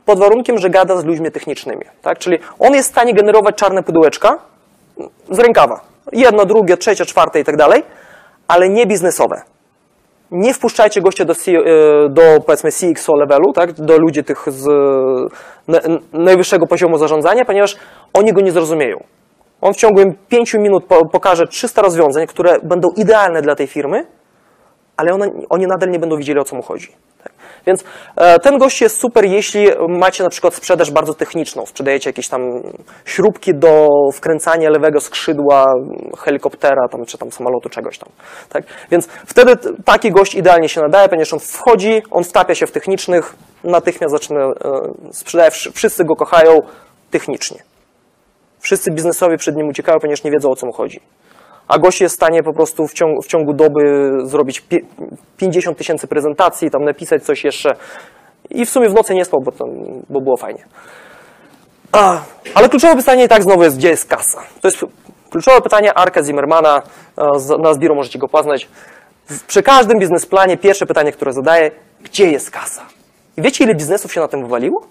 [0.06, 1.86] pod warunkiem, że gada z ludźmi technicznymi.
[2.02, 2.20] Tak?
[2.20, 4.38] Czyli on jest w stanie generować czarne pudełeczka
[5.32, 5.82] z rękawa.
[6.12, 7.84] Jedno, drugie, trzecie, czwarte i tak dalej,
[8.48, 9.42] ale nie biznesowe.
[10.32, 11.52] Nie wpuszczajcie gościa do, C,
[12.10, 13.72] do powiedzmy CXO levelu, tak?
[13.72, 14.68] do ludzi tych z
[16.14, 17.78] najwyższego poziomu zarządzania, ponieważ
[18.14, 19.04] oni go nie zrozumieją.
[19.62, 24.06] On w ciągu 5 minut pokaże 300 rozwiązań, które będą idealne dla tej firmy,
[24.98, 25.12] ale
[25.50, 26.88] oni nadal nie będą widzieli, o co mu chodzi.
[27.66, 27.84] Więc
[28.16, 32.42] e, ten gość jest super, jeśli macie na przykład sprzedaż bardzo techniczną, sprzedajecie jakieś tam
[33.06, 35.74] śrubki do wkręcania lewego skrzydła
[36.18, 38.10] helikoptera, tam, czy tam samolotu, czegoś tam.
[38.50, 38.64] Tak?
[38.92, 43.36] Więc wtedy taki gość idealnie się nadaje, ponieważ on wchodzi, on wtapia się w technicznych,
[43.64, 44.54] natychmiast zaczyna e,
[45.12, 46.60] sprzedawać, wszyscy go kochają
[47.12, 47.64] technicznie.
[48.60, 51.00] Wszyscy biznesowi przed nim uciekają, ponieważ nie wiedzą, o co mu chodzi
[51.68, 54.64] a gość jest w stanie po prostu w ciągu, w ciągu doby zrobić
[55.38, 57.70] 50 tysięcy prezentacji, tam napisać coś jeszcze
[58.50, 59.52] i w sumie w nocy nie spał, bo,
[60.10, 60.66] bo było fajnie.
[61.92, 62.22] A,
[62.56, 64.42] ale kluczowe pytanie i tak znowu jest, gdzie jest kasa?
[64.62, 64.86] To jest
[65.30, 66.82] kluczowe pytanie Arka Zimmermana,
[67.60, 68.68] na Zbiru możecie go poznać.
[69.48, 71.72] Przy każdym biznesplanie pierwsze pytanie, które zadaję,
[72.04, 72.86] gdzie jest kasa?
[73.38, 74.88] I wiecie, ile biznesów się na tym wywaliło?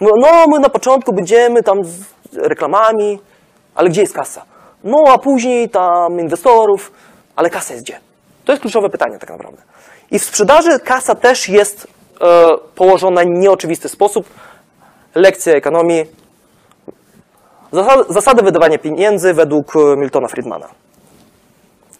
[0.00, 2.04] No, no my na początku będziemy tam z
[2.36, 3.20] reklamami,
[3.74, 4.44] ale gdzie jest kasa?
[4.84, 6.92] No a później tam inwestorów,
[7.36, 8.00] ale kasa jest gdzie?
[8.44, 9.62] To jest kluczowe pytanie tak naprawdę.
[10.10, 11.86] I w sprzedaży kasa też jest
[12.20, 14.26] e, położona w nieoczywisty sposób.
[15.14, 16.04] Lekcja ekonomii.
[17.72, 20.68] Zasady, zasady wydawania pieniędzy według Miltona Friedmana.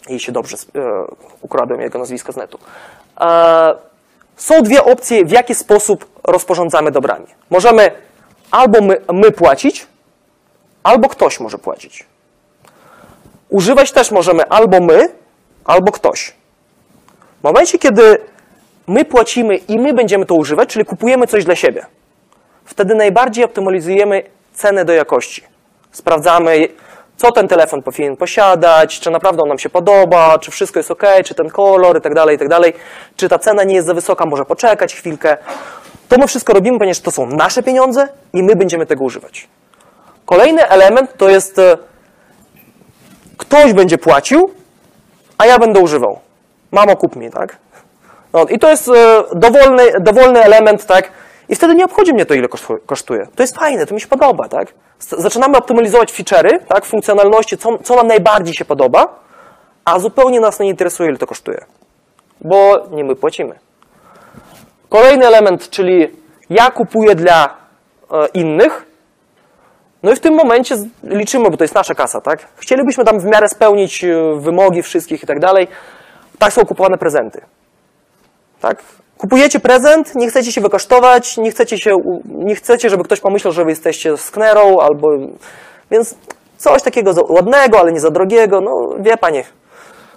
[0.08, 0.80] Jeśli dobrze e,
[1.42, 2.58] ukradłem jego nazwisko z netu.
[3.20, 3.74] E,
[4.36, 7.26] są dwie opcje, w jaki sposób rozporządzamy dobrami.
[7.50, 7.90] Możemy
[8.50, 9.86] albo my, my płacić,
[10.82, 12.11] albo ktoś może płacić.
[13.52, 15.08] Używać też możemy albo my,
[15.64, 16.34] albo ktoś.
[17.40, 18.18] W momencie, kiedy
[18.86, 21.86] my płacimy i my będziemy to używać, czyli kupujemy coś dla siebie,
[22.64, 24.22] wtedy najbardziej optymalizujemy
[24.54, 25.42] cenę do jakości.
[25.92, 26.68] Sprawdzamy,
[27.16, 31.02] co ten telefon powinien posiadać, czy naprawdę on nam się podoba, czy wszystko jest ok,
[31.24, 32.48] czy ten kolor i tak dalej, i tak
[33.16, 35.36] czy ta cena nie jest za wysoka, może poczekać chwilkę.
[36.08, 39.48] To my wszystko robimy, ponieważ to są nasze pieniądze i my będziemy tego używać.
[40.24, 41.60] Kolejny element to jest
[43.36, 44.50] ktoś będzie płacił,
[45.38, 46.20] a ja będę używał.
[46.72, 47.56] Mamo, kup mi, tak?
[48.32, 48.92] No, I to jest e,
[49.34, 51.12] dowolny, dowolny element, tak?
[51.48, 52.48] I wtedy nie obchodzi mnie to, ile
[52.86, 53.26] kosztuje.
[53.34, 54.74] To jest fajne, to mi się podoba, tak?
[54.98, 56.84] Zaczynamy optymalizować feature'y, tak?
[56.84, 59.14] Funkcjonalności, co, co nam najbardziej się podoba,
[59.84, 61.64] a zupełnie nas nie interesuje, ile to kosztuje.
[62.40, 63.58] Bo nie my płacimy.
[64.88, 66.08] Kolejny element, czyli
[66.50, 68.91] ja kupuję dla e, innych,
[70.02, 72.46] no i w tym momencie liczymy, bo to jest nasza kasa, tak?
[72.56, 75.68] Chcielibyśmy tam w miarę spełnić e, wymogi wszystkich i tak dalej.
[76.38, 77.40] Tak są kupowane prezenty.
[78.60, 78.82] Tak?
[79.18, 83.64] Kupujecie prezent, nie chcecie się wykosztować, nie chcecie, się, nie chcecie, żeby ktoś pomyślał, że
[83.64, 85.08] wy jesteście sknerą, albo...
[85.90, 86.14] Więc
[86.56, 89.44] coś takiego ładnego, ale nie za drogiego, no wie panie.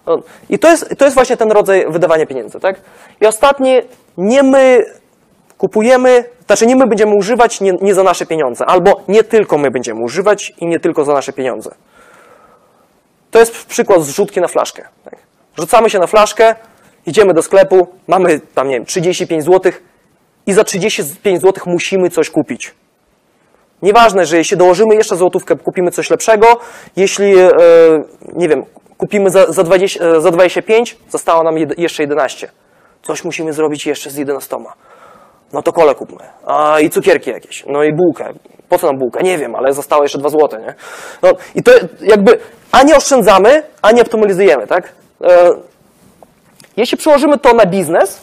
[0.05, 0.17] No,
[0.49, 2.75] I to jest, to jest właśnie ten rodzaj wydawania pieniędzy, tak?
[3.21, 3.81] I ostatni,
[4.17, 4.85] nie my
[5.65, 9.71] kupujemy, znaczy nie my będziemy używać nie, nie za nasze pieniądze, albo nie tylko my
[9.71, 11.75] będziemy używać i nie tylko za nasze pieniądze.
[13.31, 14.83] To jest przykład zrzutki na flaszkę.
[15.03, 15.15] Tak?
[15.57, 16.55] Rzucamy się na flaszkę,
[17.05, 19.71] idziemy do sklepu, mamy tam, nie wiem, 35 zł
[20.45, 22.73] i za 35 zł musimy coś kupić.
[23.81, 26.47] Nieważne, że jeśli dołożymy jeszcze złotówkę, kupimy coś lepszego.
[26.95, 27.49] Jeśli, e,
[28.33, 28.65] nie wiem,
[28.97, 32.51] kupimy za, za, 20, e, za 25, zostało nam jeszcze 11.
[33.03, 34.57] Coś musimy zrobić jeszcze z 11.
[35.53, 36.23] No to kole kupmy.
[36.45, 37.65] A i cukierki jakieś.
[37.67, 38.33] No i bułkę.
[38.69, 39.21] Po co nam bułka?
[39.21, 40.73] Nie wiem, ale zostało jeszcze 2 złote, nie?
[41.21, 42.39] No i to jakby
[42.71, 44.91] ani oszczędzamy, ani optymalizujemy, tak?
[45.23, 45.49] E,
[46.77, 48.21] jeśli przełożymy to na biznes,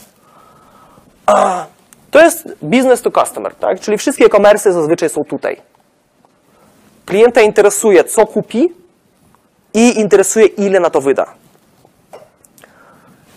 [1.27, 1.65] a,
[2.11, 3.81] to jest business to customer, tak?
[3.81, 5.57] Czyli wszystkie e-commerce zazwyczaj są tutaj.
[7.07, 8.73] Klienta interesuje, co kupi
[9.75, 11.27] i interesuje, ile na to wyda.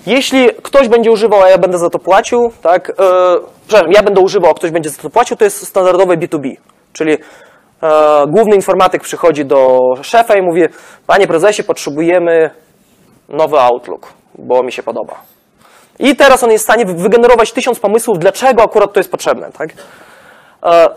[0.05, 2.89] Jeśli ktoś będzie używał, a ja będę za to płacił, tak?
[2.89, 2.93] E,
[3.67, 6.55] przepraszam, ja będę używał, a ktoś będzie za to płacił, to jest standardowe B2B.
[6.93, 7.17] Czyli e,
[8.27, 10.61] główny informatyk przychodzi do szefa i mówi,
[11.07, 12.49] panie prezesie, potrzebujemy
[13.29, 15.15] nowy Outlook, bo mi się podoba.
[15.99, 19.51] I teraz on jest w stanie wygenerować tysiąc pomysłów, dlaczego akurat to jest potrzebne.
[19.51, 19.69] Tak?
[20.65, 20.87] E,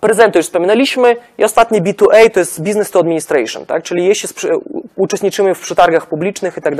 [0.00, 3.82] prezenty już wspominaliśmy i ostatni B2A to jest Business to Administration, tak?
[3.82, 4.28] czyli jeśli
[4.96, 6.74] uczestniczymy w przetargach publicznych i tak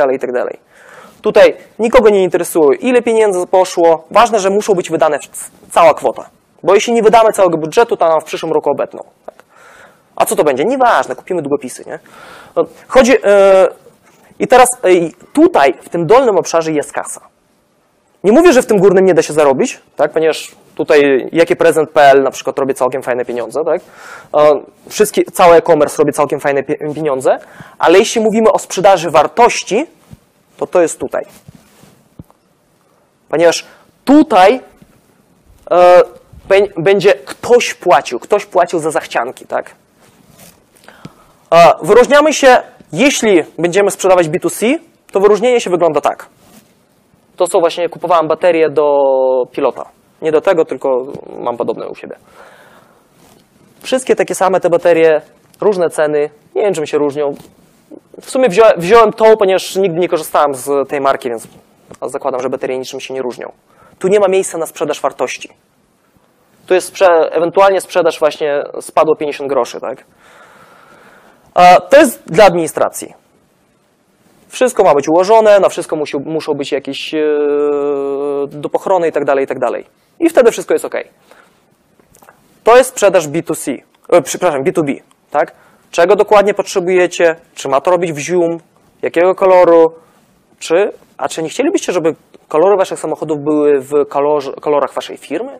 [1.22, 5.18] Tutaj nikogo nie interesuje, ile pieniędzy poszło, ważne, że muszą być wydane
[5.70, 6.28] cała kwota,
[6.62, 9.02] bo jeśli nie wydamy całego budżetu, to nam w przyszłym roku obetną.
[9.26, 9.34] Tak?
[10.16, 10.64] A co to będzie?
[10.64, 11.84] Nieważne, kupimy długopisy.
[11.86, 11.98] Nie?
[12.56, 13.18] No, chodzi, yy,
[14.38, 14.68] i teraz
[15.32, 17.20] tutaj, w tym dolnym obszarze jest kasa.
[18.24, 20.12] Nie mówię, że w tym górnym nie da się zarobić, tak?
[20.12, 23.80] ponieważ tutaj jakieprezent.pl na przykład robi całkiem fajne pieniądze, tak?
[24.88, 26.62] Wszystkie, cały e-commerce robi całkiem fajne
[26.94, 27.38] pieniądze,
[27.78, 29.86] ale jeśli mówimy o sprzedaży wartości,
[30.58, 31.24] to to jest tutaj.
[33.28, 33.66] Ponieważ
[34.04, 34.60] tutaj
[35.70, 36.02] e,
[36.76, 39.74] będzie ktoś płacił, ktoś płacił za zachcianki, tak?
[41.54, 44.78] E, wyróżniamy się jeśli będziemy sprzedawać B2C,
[45.12, 46.26] to wyróżnienie się wygląda tak.
[47.36, 48.84] To co właśnie kupowałem baterię do
[49.52, 49.84] pilota.
[50.22, 50.88] Nie do tego, tylko
[51.38, 52.16] mam podobne u siebie.
[53.82, 55.20] Wszystkie takie same te baterie,
[55.60, 57.34] różne ceny, nie wiem czym się różnią.
[58.20, 61.48] W sumie wziąłem, wziąłem tą, ponieważ nigdy nie korzystałem z tej marki, więc
[62.02, 63.52] zakładam, że baterie niczym się nie różnią.
[63.98, 65.48] Tu nie ma miejsca na sprzedaż wartości.
[66.66, 70.04] Tu jest sprze ewentualnie sprzedaż właśnie spadło 50 groszy, tak?
[71.90, 73.14] To jest dla administracji.
[74.48, 77.20] Wszystko ma być ułożone, na wszystko musi, muszą być jakieś e,
[78.48, 79.86] dopochrony i tak dalej, i tak dalej.
[80.20, 80.94] I wtedy wszystko jest OK.
[82.64, 85.52] To jest sprzedaż B2C, e, przepraszam, B2B, tak?
[85.90, 88.58] Czego dokładnie potrzebujecie, czy ma to robić w Zoom,
[89.02, 89.84] jakiego koloru,
[90.58, 92.14] czy, a czy nie chcielibyście, żeby
[92.48, 93.92] kolory waszych samochodów były w
[94.60, 95.58] kolorach waszej firmy?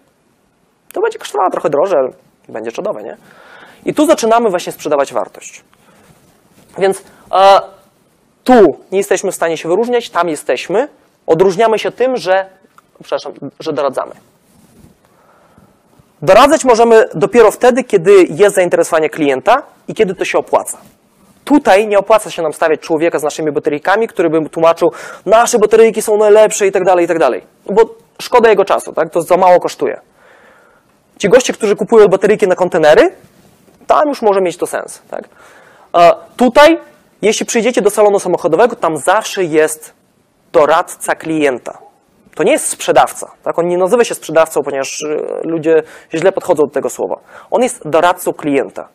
[0.93, 2.11] To będzie kosztowało trochę drożej, ale
[2.49, 3.17] będzie czadowe, nie?
[3.85, 5.65] I tu zaczynamy właśnie sprzedawać wartość.
[6.79, 7.61] Więc e,
[8.45, 10.89] tu nie jesteśmy w stanie się wyróżniać, tam jesteśmy.
[11.27, 12.47] Odróżniamy się tym, że,
[13.03, 14.13] przepraszam, że doradzamy.
[16.23, 20.79] Doradzać możemy dopiero wtedy, kiedy jest zainteresowanie klienta i kiedy to się opłaca.
[21.45, 24.93] Tutaj nie opłaca się nam stawiać człowieka z naszymi bateryjkami, który by tłumaczył,
[25.27, 27.43] nasze bateryjki są najlepsze i tak dalej, i tak dalej.
[27.67, 29.11] Bo szkoda jego czasu, tak?
[29.11, 30.01] to za mało kosztuje.
[31.19, 33.13] Ci goście, którzy kupują bateryjki na kontenery,
[33.87, 35.03] tam już może mieć to sens.
[35.11, 35.29] Tak?
[36.37, 36.79] Tutaj,
[37.23, 39.93] jeśli przyjdziecie do salonu samochodowego, tam zawsze jest
[40.53, 41.79] doradca klienta.
[42.39, 43.31] To nie jest sprzedawca.
[43.43, 43.59] Tak?
[43.59, 45.83] On nie nazywa się sprzedawcą, ponieważ y, ludzie
[46.15, 47.21] źle podchodzą do tego słowa.
[47.51, 48.89] On jest doradcą klienta.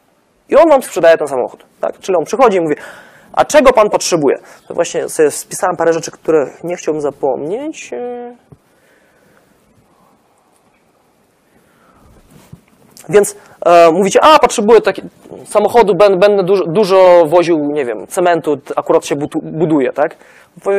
[0.49, 1.65] I on wam sprzedaje ten samochód.
[1.81, 1.99] Tak?
[1.99, 2.75] Czyli on przychodzi i mówi,
[3.33, 4.37] a czego pan potrzebuje?
[4.67, 7.91] To właśnie sobie spisałem parę rzeczy, które nie chciałbym zapomnieć.
[13.09, 13.35] Więc
[13.65, 15.01] e, mówicie, a potrzebuję taki,
[15.45, 20.15] samochodu, będę, będę dużo, dużo woził, nie wiem, cementu, akurat się buduje, tak?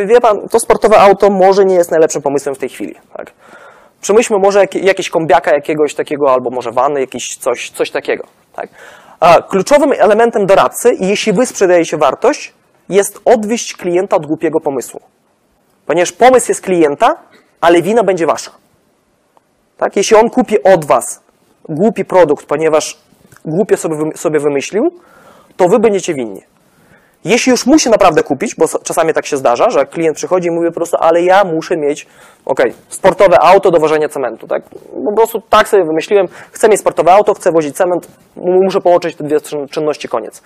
[0.06, 3.32] Wie pan, to sportowe auto może nie jest najlepszym pomysłem w tej chwili, tak?
[4.00, 8.24] Przemyślmy może jak, jakieś kombiaka jakiegoś takiego, albo może wany, jakiś coś, coś takiego,
[8.56, 8.68] tak?
[9.20, 12.52] A kluczowym elementem doradcy, jeśli wy sprzedajecie wartość,
[12.88, 15.00] jest odwieść klienta od głupiego pomysłu.
[15.86, 17.16] Ponieważ pomysł jest klienta,
[17.60, 18.50] ale wina będzie wasza.
[19.76, 19.96] Tak?
[19.96, 21.23] Jeśli on kupi od was
[21.68, 22.98] głupi produkt, ponieważ
[23.44, 23.76] głupio
[24.14, 24.82] sobie, wymyślił,
[25.56, 26.42] to wy będziecie winni.
[27.24, 30.68] Jeśli już musi naprawdę kupić, bo czasami tak się zdarza, że klient przychodzi i mówi
[30.68, 32.06] po prostu, ale ja muszę mieć,
[32.44, 34.62] ok, sportowe auto do wożenia cementu, tak?
[35.04, 39.24] Po prostu tak sobie wymyśliłem, chcę mieć sportowe auto, chcę wozić cement, muszę połączyć te
[39.24, 40.42] dwie czynności, koniec.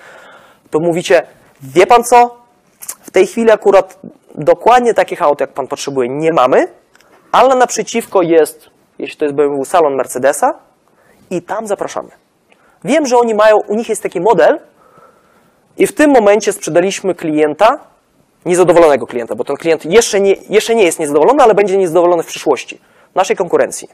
[0.71, 1.23] To mówicie,
[1.63, 2.37] wie pan co?
[2.81, 3.99] W tej chwili akurat
[4.35, 6.69] dokładnie takich aut, jak pan potrzebuje, nie mamy,
[7.33, 10.68] ale naprzeciwko jest, jeśli to jest BMW, salon Mercedesa
[11.31, 12.09] i tam zapraszamy.
[12.85, 14.59] Wiem, że oni mają, u nich jest taki model
[15.79, 17.79] i w tym momencie sprzedaliśmy klienta,
[18.47, 22.27] niezadowolonego klienta, bo ten klient jeszcze nie, jeszcze nie jest niezadowolony, ale będzie niezadowolony w
[22.27, 22.81] przyszłości,
[23.15, 23.89] naszej konkurencji.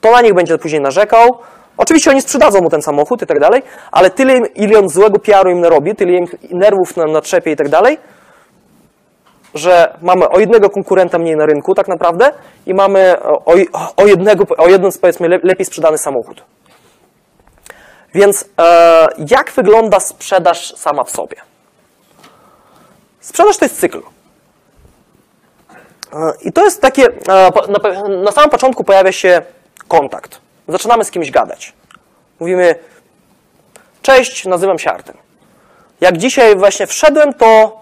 [0.00, 1.38] To na nich będzie później narzekał.
[1.76, 5.18] Oczywiście oni sprzedadzą mu ten samochód i tak dalej, ale tyle, im- ile on złego
[5.18, 7.98] PR-u im narobi, tyle im nerwów nam natrzepie i tak dalej,
[9.54, 12.32] że mamy o jednego konkurenta mniej na rynku tak naprawdę
[12.66, 13.54] i mamy o,
[13.96, 16.42] o, jednego, o jeden powiedzmy le, lepiej sprzedany samochód.
[18.14, 21.36] Więc e, jak wygląda sprzedaż sama w sobie?
[23.20, 24.02] Sprzedaż to jest cykl.
[26.12, 29.42] E, I to jest takie, e, na, na samym początku pojawia się
[29.88, 30.40] kontakt.
[30.68, 31.72] Zaczynamy z kimś gadać.
[32.40, 32.74] Mówimy,
[34.02, 35.16] cześć, nazywam się Artem.
[36.00, 37.80] Jak dzisiaj właśnie wszedłem, to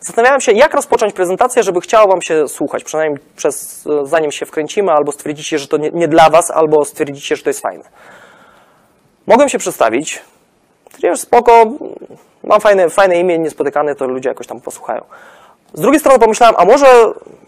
[0.00, 4.46] zastanawiałem się, jak rozpocząć prezentację, żeby chciało Wam się słuchać, przynajmniej przez, e, zanim się
[4.46, 7.84] wkręcimy, albo stwierdzicie, że to nie, nie dla Was, albo stwierdzicie, że to jest fajne.
[9.26, 10.22] Mogłem się przedstawić,
[11.02, 11.64] że spoko,
[12.44, 15.04] mam fajne, fajne imię, niespotykane, to ludzie jakoś tam posłuchają.
[15.74, 16.86] Z drugiej strony pomyślałem, a może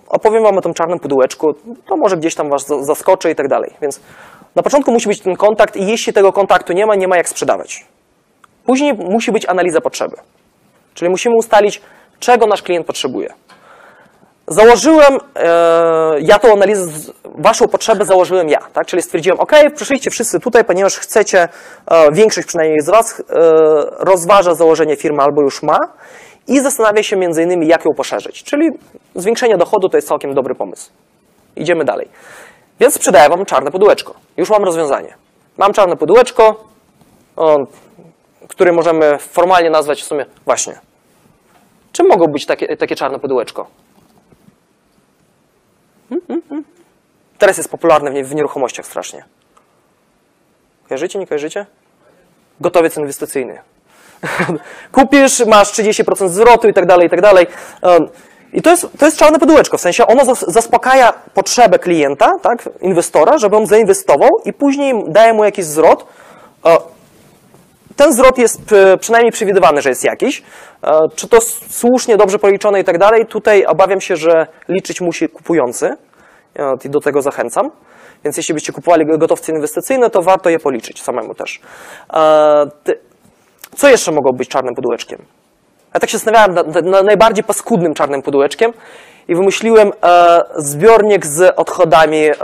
[0.08, 1.54] opowiem Wam o tym czarnym pudełeczku,
[1.86, 3.70] to może gdzieś tam Was za- zaskoczy i tak dalej.
[3.82, 4.00] Więc
[4.54, 7.28] na początku musi być ten kontakt i jeśli tego kontaktu nie ma, nie ma jak
[7.28, 7.86] sprzedawać.
[8.66, 10.16] Później musi być analiza potrzeby.
[10.94, 11.82] Czyli musimy ustalić,
[12.20, 13.32] czego nasz klient potrzebuje.
[14.48, 18.86] Założyłem, e, ja tą analizę, waszą potrzebę założyłem ja, tak?
[18.86, 21.48] czyli stwierdziłem, ok, przyszliście wszyscy tutaj, ponieważ chcecie,
[21.86, 23.24] e, większość przynajmniej z was e,
[23.98, 25.78] rozważa założenie firmy albo już ma
[26.48, 28.70] i zastanawia się między innymi, jak ją poszerzyć, czyli
[29.14, 30.90] zwiększenie dochodu to jest całkiem dobry pomysł.
[31.56, 32.08] Idziemy dalej.
[32.80, 34.14] Więc sprzedaję wam czarne pudełeczko.
[34.36, 35.14] Już mam rozwiązanie.
[35.58, 36.64] Mam czarne pudełeczko,
[37.36, 37.66] o,
[38.48, 40.78] które możemy formalnie nazwać w sumie właśnie.
[41.92, 43.66] Czym mogą być takie, takie czarne pudełeczko?
[46.08, 46.73] Hmm, hmm, hmm.
[47.44, 49.24] Teraz jest popularne w, nie, w nieruchomościach strasznie.
[50.88, 51.66] Kojarzycie, nie kojarzycie?
[52.60, 53.58] Gotowiec inwestycyjny.
[54.92, 57.46] Kupisz, masz 30% zwrotu i tak dalej, i tak dalej.
[57.82, 58.08] Um,
[58.52, 62.68] I to jest, to jest czarne pudełeczko, w sensie ono zas- zaspokaja potrzebę klienta, tak,
[62.80, 66.06] inwestora, żeby on zainwestował i później daje mu jakiś zwrot.
[66.66, 66.76] E,
[67.96, 68.60] ten zwrot jest
[69.00, 70.42] przynajmniej przewidywany, że jest jakiś.
[70.84, 75.28] E, Czy to słusznie, dobrze policzone i tak dalej, tutaj obawiam się, że liczyć musi
[75.28, 75.96] kupujący
[76.84, 77.70] i do tego zachęcam.
[78.24, 81.60] Więc jeśli byście kupowali gotowce inwestycyjne, to warto je policzyć samemu też.
[82.12, 82.66] E,
[83.76, 85.18] Co jeszcze mogło być czarnym pudełeczkiem?
[85.94, 88.72] Ja tak się zastanawiałem nad, nad najbardziej paskudnym czarnym pudełeczkiem
[89.28, 92.34] i wymyśliłem e, zbiornik z odchodami e,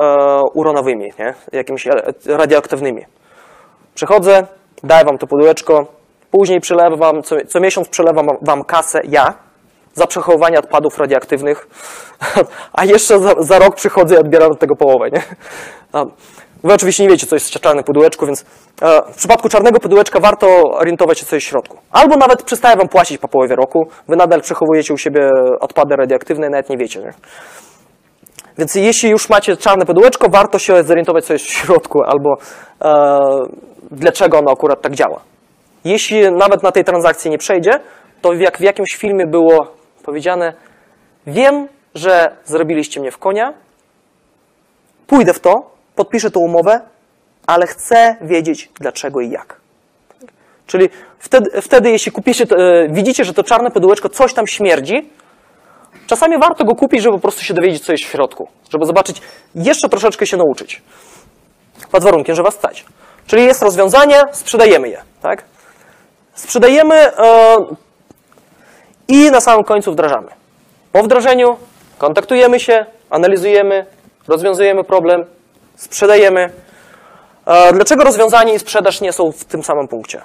[0.55, 1.35] uronowymi, nie?
[1.53, 3.05] jakimiś e, radioaktywnymi.
[3.94, 4.46] Przychodzę,
[4.83, 5.87] daję wam to pudełeczko,
[6.31, 9.35] później przelewam, co, co miesiąc przelewam wam kasę ja
[9.94, 11.68] za przechowywanie odpadów radioaktywnych,
[12.79, 15.11] a jeszcze za, za rok przychodzę i odbieram od tego połowę.
[15.11, 15.22] Nie?
[16.64, 18.44] Wy oczywiście nie wiecie, co jest w czarnym pudełeczku, więc
[18.83, 21.79] e, w przypadku czarnego pudełeczka warto orientować się, co jest w środku.
[21.92, 26.48] Albo nawet przestaje wam płacić po połowie roku, wy nadal przechowujecie u siebie odpady radioaktywne
[26.48, 27.00] nawet nie wiecie.
[27.00, 27.12] Nie?
[28.59, 32.35] Więc jeśli już macie czarne pudełeczko, warto się zorientować, co jest w środku, albo
[32.83, 33.20] e,
[33.90, 35.20] dlaczego ono akurat tak działa.
[35.85, 37.81] Jeśli nawet na tej transakcji nie przejdzie,
[38.20, 39.80] to jak w jakimś filmie było
[40.11, 40.53] powiedziane,
[41.27, 43.55] wiem, że zrobiliście mnie w konia,
[45.07, 46.81] pójdę w to, podpiszę tą umowę,
[47.46, 49.57] ale chcę wiedzieć dlaczego i jak.
[50.66, 55.11] Czyli wtedy, wtedy jeśli kupicie, to, e, widzicie, że to czarne pudełeczko coś tam śmierdzi,
[56.07, 58.49] czasami warto go kupić, żeby po prostu się dowiedzieć, co jest w środku.
[58.73, 59.23] Żeby zobaczyć,
[59.55, 60.83] jeszcze troszeczkę się nauczyć.
[61.90, 62.85] Pod warunkiem, że was stać.
[63.27, 65.03] Czyli jest rozwiązanie, sprzedajemy je.
[65.23, 65.44] Tak?
[66.35, 67.57] Sprzedajemy e,
[69.11, 70.29] i na samym końcu wdrażamy.
[70.92, 71.57] Po wdrożeniu
[71.99, 73.87] kontaktujemy się, analizujemy,
[74.29, 75.25] rozwiązujemy problem,
[75.77, 76.53] sprzedajemy.
[77.73, 80.23] Dlaczego rozwiązanie i sprzedaż nie są w tym samym punkcie?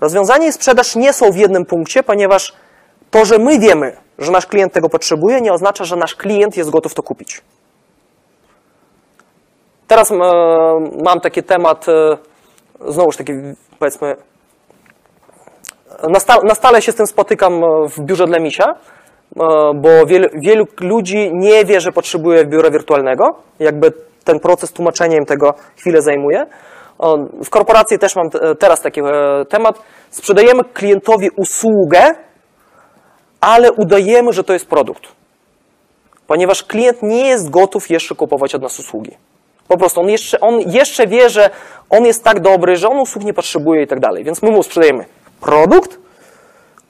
[0.00, 2.52] Rozwiązanie i sprzedaż nie są w jednym punkcie, ponieważ
[3.10, 6.70] to, że my wiemy, że nasz klient tego potrzebuje, nie oznacza, że nasz klient jest
[6.70, 7.42] gotów to kupić.
[9.88, 10.14] Teraz e,
[11.04, 12.16] mam taki temat, e,
[12.88, 13.32] znowuż taki
[13.78, 14.16] powiedzmy,
[16.08, 18.74] na, sta, na stale się z tym spotykam e, w biurze dla misia, e,
[19.74, 23.24] bo wielu, wielu ludzi nie wie, że potrzebuje biura wirtualnego.
[23.58, 23.92] Jakby
[24.24, 26.46] ten proces tłumaczenia im tego chwilę zajmuje.
[27.44, 29.04] W korporacji też mam te- teraz taki e,
[29.48, 29.82] temat.
[30.10, 32.10] Sprzedajemy klientowi usługę,
[33.40, 35.02] ale udajemy, że to jest produkt.
[36.26, 39.16] Ponieważ klient nie jest gotów jeszcze kupować od nas usługi.
[39.68, 41.50] Po prostu on jeszcze, on jeszcze wie, że
[41.90, 44.24] on jest tak dobry, że on usług nie potrzebuje i tak dalej.
[44.24, 45.04] Więc my mu sprzedajemy
[45.44, 45.98] produkt,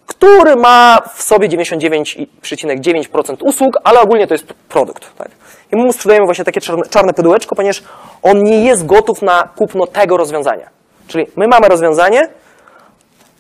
[0.06, 5.16] który ma w sobie 99,9% usług, ale ogólnie to jest produkt.
[5.16, 5.28] Tak?
[5.72, 7.82] I mu sprzedajemy właśnie takie czarne, czarne pudełeczko, ponieważ
[8.22, 10.68] on nie jest gotów na kupno tego rozwiązania.
[11.06, 12.28] Czyli my mamy rozwiązanie,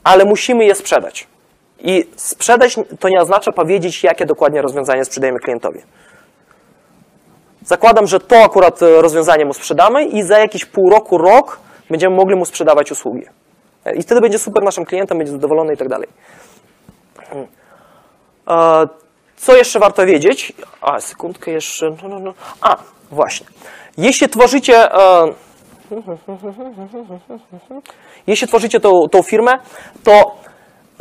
[0.04, 1.26] ale musimy je sprzedać.
[1.78, 5.80] I sprzedać to nie oznacza powiedzieć, jakie dokładnie rozwiązanie sprzedajemy klientowi.
[7.64, 11.58] Zakładam, że to akurat e, rozwiązanie mu sprzedamy i za jakiś pół roku, rok
[11.90, 13.26] będziemy mogli mu sprzedawać usługi.
[13.96, 16.08] I wtedy będzie super naszym klientem, będzie zadowolony i tak dalej.
[19.36, 20.52] Co jeszcze warto wiedzieć?
[20.80, 21.90] A, sekundkę jeszcze.
[22.02, 22.34] No, no, no.
[22.60, 22.76] A,
[23.10, 23.46] właśnie.
[23.98, 24.94] Jeśli tworzycie.
[24.94, 25.26] e,
[28.26, 29.52] Jeśli tworzycie tą, tą firmę,
[30.04, 30.12] to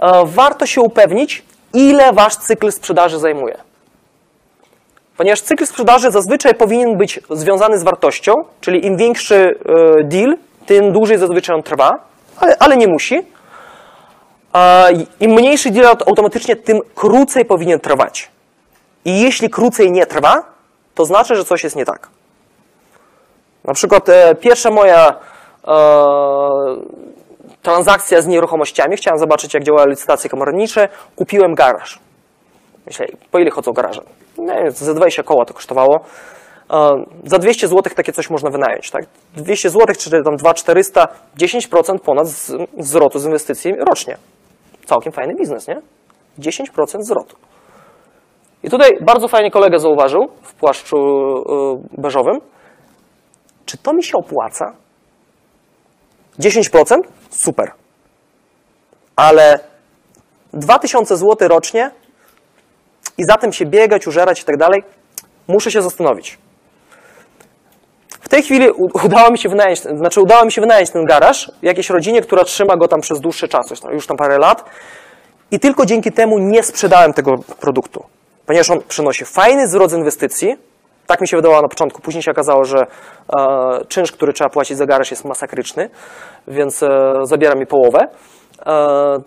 [0.01, 3.57] e, warto się upewnić, ile wasz cykl sprzedaży zajmuje.
[5.17, 9.35] Ponieważ cykl sprzedaży zazwyczaj powinien być związany z wartością, czyli im większy
[9.99, 11.89] e, deal, tym dłużej zazwyczaj on trwa,
[12.37, 13.15] ale, ale nie musi.
[15.19, 18.31] Im mniejszy deal automatycznie, tym krócej powinien trwać.
[19.05, 20.43] I jeśli krócej nie trwa,
[20.95, 22.07] to znaczy, że coś jest nie tak.
[23.63, 25.15] Na przykład e, pierwsza moja
[25.67, 25.73] e,
[27.61, 31.99] transakcja z nieruchomościami, chciałem zobaczyć, jak działają licytacje komornicze, kupiłem garaż.
[32.85, 34.01] Myślę, po ile chodzą garaże?
[34.37, 36.05] Nie, za 20 koła to kosztowało.
[36.73, 38.91] E, Za 200 zł takie coś można wynająć.
[38.91, 39.05] Tak?
[39.35, 41.07] 200 zł, czy tam 2400,
[41.37, 42.27] 10% ponad
[42.79, 44.17] zwrotu z inwestycji rocznie.
[44.85, 45.81] Całkiem fajny biznes, nie?
[46.39, 47.35] 10% zwrotu.
[48.63, 52.39] I tutaj bardzo fajnie kolega zauważył w płaszczu e, beżowym,
[53.65, 54.73] czy to mi się opłaca?
[56.39, 56.99] 10%?
[57.29, 57.71] Super.
[59.15, 59.59] Ale
[60.53, 61.91] 2000 zł rocznie
[63.17, 64.83] i za tym się biegać, użerać i tak dalej,
[65.47, 66.37] muszę się zastanowić.
[68.33, 68.71] Tej chwili
[69.03, 72.77] udało mi się wynająć, znaczy udało mi się wynająć ten garaż jakiejś rodzinie, która trzyma
[72.77, 74.65] go tam przez dłuższy czas, już tam- parę lat.
[75.51, 78.03] I tylko dzięki temu nie sprzedałem tego produktu,
[78.45, 80.55] ponieważ on przynosi fajny zwrot inwestycji,
[81.07, 84.77] tak mi się wydawało na początku, później się okazało, że e, czynsz, który trzeba płacić
[84.77, 85.89] za garaż jest masakryczny,
[86.47, 87.99] więc e, zabiera mi połowę,
[88.65, 89.17] e,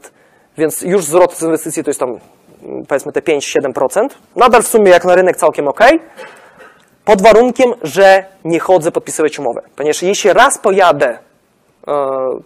[0.59, 4.91] więc już zwrot z inwestycji to jest tam mm, powiedzmy te 5-7%, nadal w sumie
[4.91, 5.81] jak na rynek całkiem ok,
[7.07, 9.63] pod warunkiem, że nie chodzę podpisywać umowę.
[9.77, 11.93] Ponieważ jeśli raz pojadę e,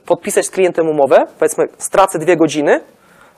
[0.06, 2.80] podpisać z klientem umowę, powiedzmy stracę dwie godziny,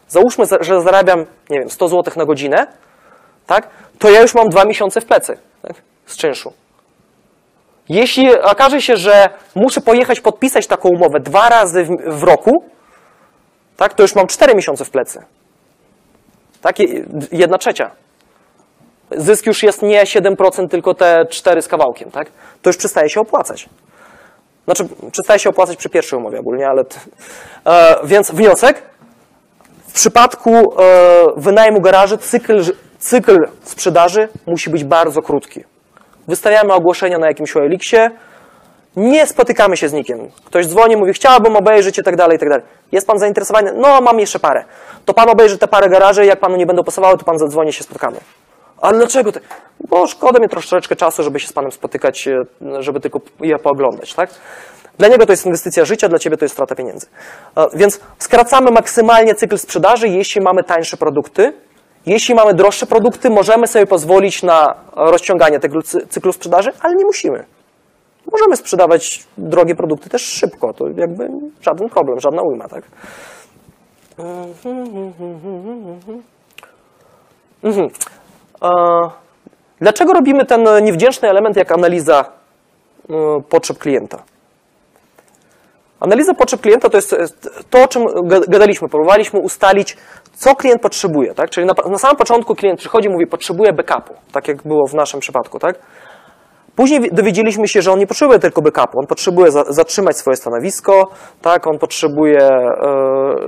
[0.08, 1.18] załóżmy, za- że zarabiam,
[1.50, 2.66] nie wiem, 100 zł na godzinę,
[3.46, 3.68] tak,
[3.98, 5.72] to ja już mam dwa miesiące w plecy tak,
[6.06, 6.52] z czynszu.
[7.88, 12.64] Jeśli okaże się, że muszę pojechać podpisać taką umowę dwa razy w, w roku,
[13.76, 15.22] tak, to już mam cztery miesiące w plecy.
[16.60, 17.90] Tak, Je- jedna trzecia.
[19.16, 22.28] Zysk już jest nie 7%, tylko te 4 z kawałkiem, tak?
[22.62, 23.68] To już przestaje się opłacać.
[24.64, 26.84] Znaczy, przestaje się opłacać przy pierwszej umowie ogólnie, ale...
[27.66, 28.82] E, więc wniosek,
[29.88, 30.72] w przypadku e,
[31.36, 32.64] wynajmu garaży cykl,
[32.98, 35.64] cykl sprzedaży musi być bardzo krótki.
[36.28, 38.10] Wystawiamy ogłoszenia na jakimś OLX-ie,
[38.96, 40.30] nie spotykamy się z nikim.
[40.44, 42.64] Ktoś dzwoni, mówi, chciałbym obejrzeć i tak dalej, i tak dalej.
[42.92, 43.72] Jest pan zainteresowany?
[43.72, 44.64] No, mam jeszcze parę.
[45.04, 47.84] To pan obejrzy te parę garaży, jak panu nie będą pasowały, to pan zadzwoni, się
[47.84, 48.16] spotkamy.
[48.82, 49.32] Ale dlaczego?
[49.32, 49.40] Ty?
[49.88, 52.44] Bo szkoda mi troszeczkę czasu, żeby się z panem spotykać, e,
[52.82, 54.30] żeby tylko je pooglądać, tak?
[54.98, 57.06] Dla niego to jest inwestycja życia, dla ciebie to jest strata pieniędzy.
[57.56, 61.52] E, Więc skracamy maksymalnie cykl sprzedaży, jeśli mamy tańsze produkty.
[62.06, 67.04] Jeśli mamy droższe produkty, możemy sobie pozwolić na rozciąganie tego cy- cyklu sprzedaży, ale nie
[67.04, 67.44] musimy.
[68.32, 71.28] Możemy sprzedawać drogie produkty też szybko, to jakby
[71.60, 72.84] żaden problem, żadna ujma, tak?
[77.64, 77.88] Mhm.
[79.80, 82.24] Dlaczego robimy ten niewdzięczny element jak analiza
[83.10, 83.14] e,
[83.48, 84.22] potrzeb klienta?
[86.00, 87.26] Analiza potrzeb klienta to jest e,
[87.70, 88.88] to, o czym ga- gadaliśmy.
[88.88, 89.96] Próbowaliśmy ustalić,
[90.34, 91.34] co klient potrzebuje.
[91.34, 91.50] Tak?
[91.50, 94.94] Czyli na, na samym początku klient przychodzi i mówi, potrzebuje backupu, tak jak było w
[94.94, 95.58] naszym przypadku.
[95.58, 95.78] Tak?
[96.76, 100.36] Później wi- dowiedzieliśmy się, że on nie potrzebuje tylko backupu, on potrzebuje za, zatrzymać swoje
[100.36, 101.08] stanowisko,
[101.42, 101.66] tak?
[101.66, 102.68] on potrzebuje, e,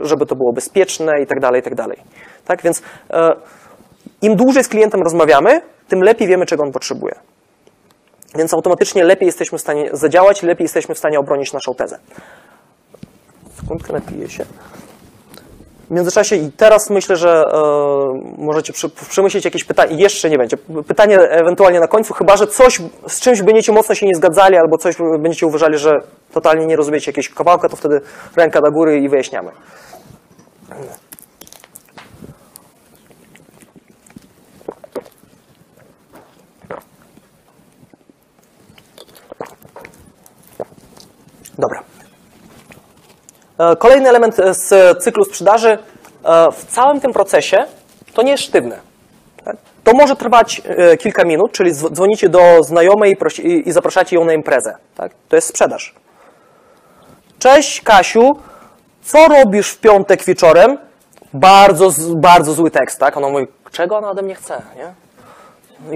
[0.02, 1.98] żeby to było bezpieczne i tak dalej, i tak dalej.
[2.44, 2.62] Tak?
[2.62, 3.32] Więc e,
[4.22, 7.14] im dłużej z klientem rozmawiamy, tym lepiej wiemy, czego on potrzebuje.
[8.34, 11.98] Więc automatycznie lepiej jesteśmy w stanie zadziałać, lepiej jesteśmy w stanie obronić naszą tezę.
[13.60, 14.44] Sekundkę, napiję się.
[15.90, 17.58] W międzyczasie i teraz myślę, że e,
[18.38, 19.96] możecie przy, przemyśleć jakieś pytanie.
[19.96, 20.56] Jeszcze nie będzie.
[20.86, 24.78] Pytanie ewentualnie na końcu, chyba że coś, z czymś będziecie mocno się nie zgadzali, albo
[24.78, 25.90] coś będziecie uważali, że
[26.32, 28.00] totalnie nie rozumiecie jakiegoś kawałka, to wtedy
[28.36, 29.50] ręka do góry i wyjaśniamy.
[43.78, 45.78] Kolejny element z cyklu sprzedaży
[46.24, 47.64] e, w całym tym procesie
[48.14, 48.78] to nie jest sztywne.
[49.44, 49.56] Tak?
[49.84, 54.32] To może trwać e, kilka minut, czyli dzwo- dzwonicie do znajomej i, zapraszacie ją na
[54.32, 54.76] imprezę.
[54.96, 55.12] Tak?
[55.28, 55.94] To jest sprzedaż.
[57.38, 58.30] Cześć Kasiu,
[59.02, 60.78] co robisz w piątek wieczorem?
[61.34, 63.16] Bardzo, bardzo zły tekst, tak?
[63.16, 64.94] Ona mówi, czego ona ode mnie chce, nie?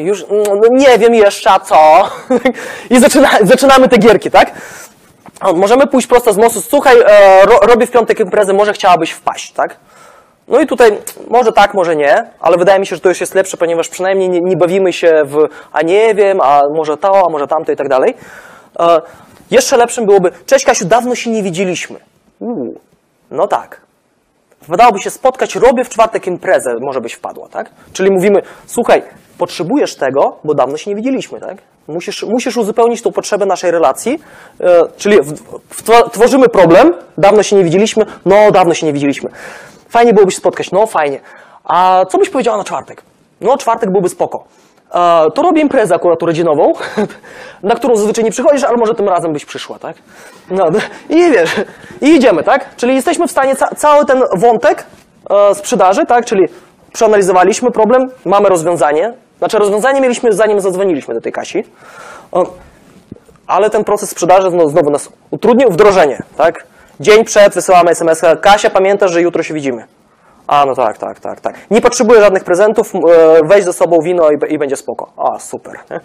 [0.04, 2.08] Już no, nie wiem jeszcze, a co?
[2.90, 4.52] I zaczyna, zaczynamy te gierki, tak?
[5.54, 6.60] Możemy pójść prosto z mostu.
[6.60, 9.76] Słuchaj, e, ro, robię w piątek imprezę, może chciałabyś wpaść, tak?
[10.48, 10.98] No i tutaj
[11.30, 14.28] może tak, może nie, ale wydaje mi się, że to już jest lepsze, ponieważ przynajmniej
[14.28, 15.36] nie, nie bawimy się w
[15.72, 18.14] a nie wiem, a może to, a może tamto i tak dalej.
[18.80, 19.00] E,
[19.50, 21.96] jeszcze lepszym byłoby, cześć Kasiu, dawno się nie widzieliśmy.
[22.40, 22.80] Uuu,
[23.30, 23.80] no tak.
[24.68, 27.70] Wydałoby się spotkać, robię w czwartek imprezę, może byś wpadła, tak?
[27.92, 29.02] Czyli mówimy, słuchaj,
[29.38, 31.56] potrzebujesz tego, bo dawno się nie widzieliśmy, tak?
[31.88, 34.20] Musisz, musisz uzupełnić tą potrzebę naszej relacji,
[34.60, 35.18] e, czyli
[36.12, 39.30] tworzymy problem, dawno się nie widzieliśmy, no dawno się nie widzieliśmy.
[39.88, 41.20] Fajnie byłoby się spotkać, no fajnie.
[41.64, 43.02] A co byś powiedziała na czwartek?
[43.40, 44.44] No czwartek byłby spoko.
[44.94, 46.72] E, to robię imprezę akurat urodzinową,
[47.62, 49.96] na którą zazwyczaj nie przychodzisz, ale może tym razem byś przyszła, tak?
[50.50, 50.66] No
[51.18, 51.56] i wiesz,
[52.00, 52.76] i idziemy, tak?
[52.76, 54.84] Czyli jesteśmy w stanie ca cały ten wątek
[55.30, 56.24] e, sprzedaży, tak?
[56.24, 56.48] Czyli
[56.92, 59.12] przeanalizowaliśmy problem, mamy rozwiązanie.
[59.38, 61.64] Znaczy rozwiązanie mieliśmy zanim zadzwoniliśmy do tej Kasi.
[63.46, 65.70] Ale ten proces sprzedaży no, znowu nas utrudnił.
[65.70, 66.66] Wdrożenie, tak?
[67.00, 68.22] Dzień przed wysyłamy SMS.
[68.40, 69.84] Kasia, pamiętasz, że jutro się widzimy.
[70.46, 71.54] A, no tak, tak, tak, tak.
[71.70, 73.00] Nie potrzebuję żadnych prezentów, e,
[73.44, 75.12] weź ze sobą wino i, i będzie spoko.
[75.16, 75.78] A, super.
[75.90, 76.00] Nie?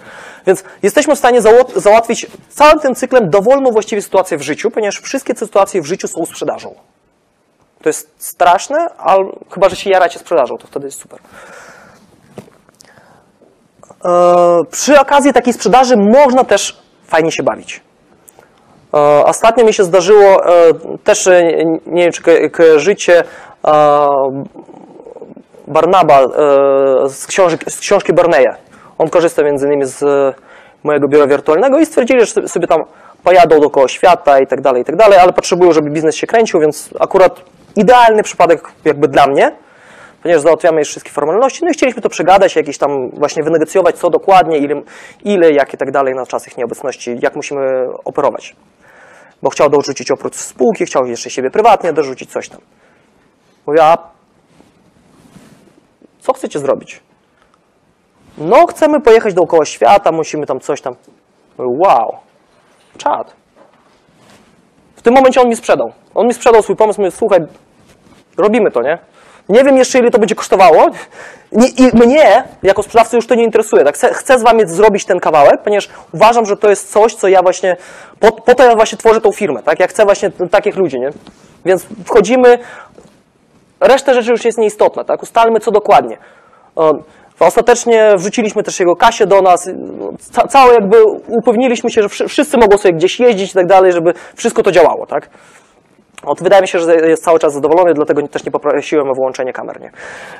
[0.47, 4.99] Więc jesteśmy w stanie załat- załatwić całym tym cyklem dowolną właściwie sytuację w życiu, ponieważ
[4.99, 6.75] wszystkie sytuacje w życiu są sprzedażą.
[7.81, 11.19] To jest straszne, ale chyba, że się jaracie sprzedażą, to wtedy jest super.
[14.05, 14.09] E,
[14.71, 16.77] przy okazji takiej sprzedaży można też
[17.07, 17.81] fajnie się bawić.
[18.93, 20.73] E, Ostatnio mi się zdarzyło, e,
[21.03, 21.29] też
[21.85, 23.23] nie wiem, czy ko- kojarzycie
[25.67, 26.19] Barnaba
[27.09, 28.49] z, książek, z książki Barneya.
[28.97, 30.03] On korzysta między innymi z
[30.83, 32.83] mojego biura wirtualnego i stwierdzili, że sobie tam
[33.23, 36.59] pojadą dookoła świata i tak dalej, i tak dalej, ale potrzebują, żeby biznes się kręcił,
[36.59, 37.41] więc akurat
[37.75, 39.51] idealny przypadek jakby dla mnie,
[40.23, 44.09] ponieważ załatwiamy już wszystkie formalności, no i chcieliśmy to przegadać, jakieś tam właśnie wynegocjować, co
[44.09, 44.81] dokładnie, ile,
[45.23, 47.61] ile jak i tak dalej na czas ich nieobecności, jak musimy
[48.05, 48.55] operować.
[49.41, 52.61] Bo chciał dorzucić oprócz spółki, chciał jeszcze siebie prywatnie dorzucić coś tam.
[53.67, 53.97] Mówię, a
[56.19, 57.01] co chcecie zrobić?
[58.37, 60.95] No, chcemy pojechać dookoła świata, musimy tam coś tam.
[61.57, 62.17] Wow,
[62.97, 63.33] czad.
[64.95, 65.91] W tym momencie on mi sprzedał.
[66.15, 67.39] On mi sprzedał swój pomysł, mówię, słuchaj,
[68.37, 68.97] robimy to, nie?
[69.49, 70.85] Nie wiem jeszcze, ile to będzie kosztowało.
[71.77, 73.83] I mnie, jako sprzedawcy, już to nie interesuje.
[73.83, 73.95] Tak?
[73.95, 77.41] Chcę, chcę z wami zrobić ten kawałek, ponieważ uważam, że to jest coś, co ja
[77.41, 77.77] właśnie.
[78.19, 79.63] Po, po to ja właśnie tworzę tą firmę.
[79.63, 79.79] Tak?
[79.79, 81.09] Ja chcę właśnie takich ludzi, nie?
[81.65, 82.59] Więc wchodzimy.
[83.79, 85.23] Reszta rzeczy już jest nieistotna, tak?
[85.23, 86.17] Ustalmy, co dokładnie.
[86.75, 86.93] O,
[87.39, 89.69] Ostatecznie wrzuciliśmy też jego Kasię do nas.
[90.31, 93.91] Ca całe jakby upewniliśmy się, że wszy- wszyscy mogą sobie gdzieś jeździć i tak dalej,
[93.91, 95.29] żeby wszystko to działało, tak?
[96.25, 99.53] Od, wydaje mi się, że jest cały czas zadowolony, dlatego też nie poprosiłem o wyłączenie
[99.53, 99.81] kamer.
[99.81, 99.91] Nie?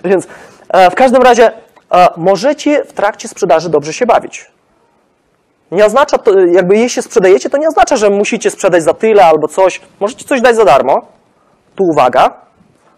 [0.05, 0.27] Więc
[0.69, 1.51] e, w każdym razie
[1.91, 4.51] e, możecie w trakcie sprzedaży dobrze się bawić.
[5.71, 9.47] Nie oznacza, to, jakby jeśli sprzedajecie, to nie oznacza, że musicie sprzedać za tyle albo
[9.47, 9.81] coś.
[9.99, 11.01] Możecie coś dać za darmo.
[11.75, 12.33] Tu uwaga.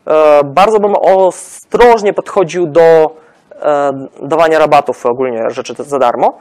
[0.07, 3.15] E, bardzo bym ostrożnie podchodził do
[3.61, 6.37] e, dawania rabatów ogólnie rzeczy za darmo.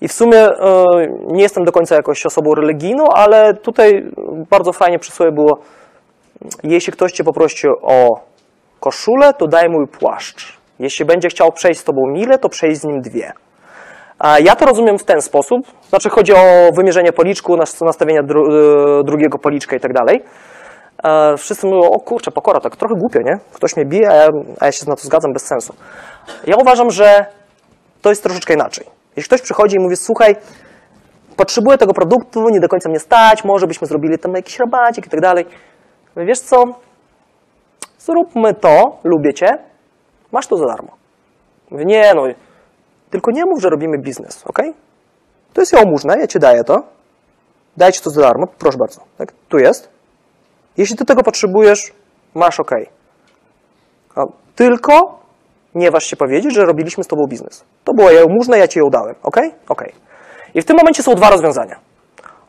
[0.00, 0.84] I w sumie e,
[1.26, 4.04] nie jestem do końca jakoś osobą religijną, ale tutaj
[4.50, 5.58] bardzo fajnie przy sobie było,
[6.62, 8.20] jeśli ktoś cię poprosi o
[8.80, 10.58] koszulę, to daj mój płaszcz.
[10.78, 13.32] Jeśli będzie chciał przejść z tobą milę, to przejść z nim dwie.
[14.18, 18.44] A ja to rozumiem w ten sposób, znaczy chodzi o wymierzenie policzku, nas- nastawienie dru,
[19.00, 20.22] e, drugiego policzka i tak dalej.
[21.04, 23.38] E, Wszyscy mówią, o kurczę, pokora, tak trochę głupio, nie?
[23.52, 24.28] Ktoś mnie bije, a ja,
[24.60, 25.74] a ja się na to zgadzam bez sensu.
[26.46, 27.26] Ja uważam, że
[28.02, 28.86] to jest troszeczkę inaczej.
[29.18, 30.36] Jeśli ktoś przychodzi i mówi, słuchaj,
[31.36, 35.10] potrzebuję tego produktu, nie do końca mnie stać, może byśmy zrobili tam jakiś rabacik i
[35.10, 35.46] tak dalej.
[36.16, 36.64] Wiesz co,
[37.98, 39.58] zróbmy to, lubię cię,
[40.32, 40.96] masz to za darmo.
[41.70, 42.22] Mówię, nie no,
[43.10, 44.58] tylko nie mów, że robimy biznes, ok?
[45.52, 46.82] To jest jałmużna, ja ci daję to,
[47.76, 49.32] daję ci to za darmo, proszę bardzo, tak?
[49.48, 49.88] tu jest.
[50.76, 51.92] Jeśli ty tego potrzebujesz,
[52.34, 52.70] masz ok.
[54.56, 55.17] Tylko
[55.74, 57.64] nie waż się powiedzieć, że robiliśmy z tobą biznes.
[57.84, 59.36] To była jałmużna, ja ci ją dałem, ok?
[59.68, 59.84] Ok.
[60.54, 61.76] I w tym momencie są dwa rozwiązania.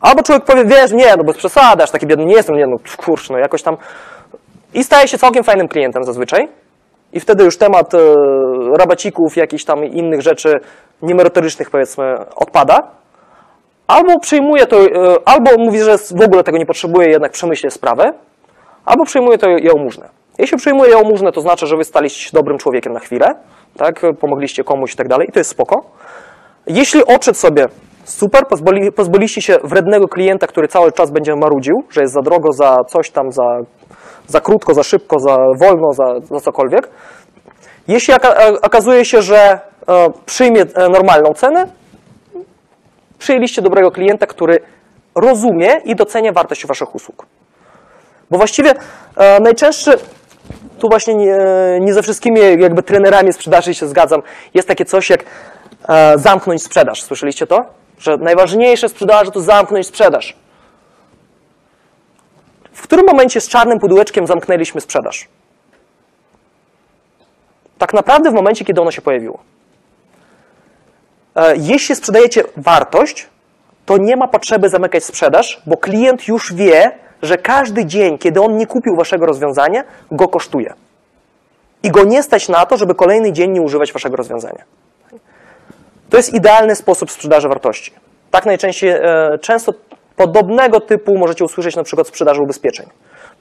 [0.01, 2.77] Albo człowiek powie, wiesz, nie, no bez przesady, aż taki biedny nie jestem, nie, no
[2.97, 3.77] kurczę, no jakoś tam...
[4.73, 6.47] I staje się całkiem fajnym klientem zazwyczaj.
[7.13, 7.97] I wtedy już temat e,
[8.77, 10.59] rabacików, jakichś tam innych rzeczy
[11.01, 12.87] niemerytorycznych, powiedzmy, odpada.
[13.87, 14.87] Albo przyjmuje to, e,
[15.25, 18.13] albo mówi, że w ogóle tego nie potrzebuje, jednak przemyślę sprawę,
[18.85, 20.09] albo przyjmuje to jałmużnę.
[20.39, 23.27] Jeśli przyjmuje jałmużnę, to znaczy, że wy staliście dobrym człowiekiem na chwilę,
[23.77, 24.01] tak?
[24.19, 25.81] Pomogliście komuś i tak dalej, i to jest spoko.
[26.67, 27.67] Jeśli odszedł sobie,
[28.03, 32.53] super, pozwoli, pozbyliście się wrednego klienta, który cały czas będzie marudził, że jest za drogo,
[32.53, 33.59] za coś tam, za,
[34.27, 36.89] za krótko, za szybko, za wolno, za, za cokolwiek.
[37.87, 38.17] Jeśli e,
[38.61, 39.59] okazuje się, że e,
[40.25, 41.65] przyjmie e, normalną cenę,
[43.17, 44.57] przyjęliście dobrego klienta, który
[45.15, 47.25] rozumie i docenia wartość waszych usług.
[48.31, 48.73] Bo właściwie
[49.41, 49.91] najczęstszy,
[50.79, 51.37] tu właśnie nie,
[51.81, 54.21] nie ze wszystkimi jakby trenerami sprzedaży się zgadzam,
[54.53, 55.23] jest takie coś jak
[55.89, 57.03] e, zamknąć sprzedaż.
[57.03, 57.65] Słyszeliście to?
[57.99, 60.35] Że najważniejsze w sprzedaży to zamknąć sprzedaż.
[62.73, 65.27] W którym momencie z czarnym pudełeczkiem zamknęliśmy sprzedaż?
[67.77, 69.39] Tak naprawdę w momencie, kiedy ono się pojawiło.
[71.35, 73.27] E, Jeśli sprzedajecie wartość,
[73.85, 76.91] to nie ma potrzeby zamykać sprzedaż, bo klient już wie,
[77.21, 80.73] że każdy dzień, kiedy on nie kupił waszego rozwiązania, go kosztuje.
[81.83, 84.63] I go nie stać na to, żeby kolejny dzień nie używać waszego rozwiązania.
[86.09, 87.91] To jest idealny sposób sprzedaży wartości.
[88.31, 89.73] Tak najczęściej, e, często
[90.15, 92.85] podobnego typu możecie usłyszeć na przykład sprzedaży ubezpieczeń.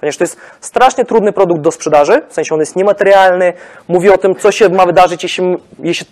[0.01, 3.53] Ponieważ to jest strasznie trudny produkt do sprzedaży, w sensie on jest niematerialny,
[3.89, 6.07] mówi o tym, co się ma wydarzyć, jeśli, jeśli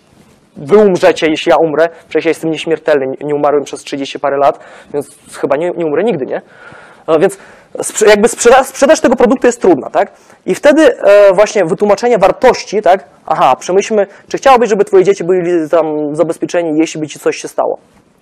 [0.57, 1.89] wy umrzecie, jeśli ja umrę.
[2.09, 4.59] Przecież ja jestem nieśmiertelny, nie- umarłem przez 30 parę lat,
[4.95, 5.09] więc
[5.41, 6.43] chyba nie, nie umrę nigdy, nie?
[7.09, 7.39] E, Więc
[8.07, 10.13] jakby sprzeda sprzedaż tego produktu jest trudna, tak?
[10.47, 13.05] I wtedy e, właśnie wytłumaczenie wartości, tak?
[13.27, 17.49] Aha, przemyślmy, czy chciałobyś, żeby twoje dzieci byli tam zabezpieczeni, jeśli by ci coś się
[17.49, 17.79] stało?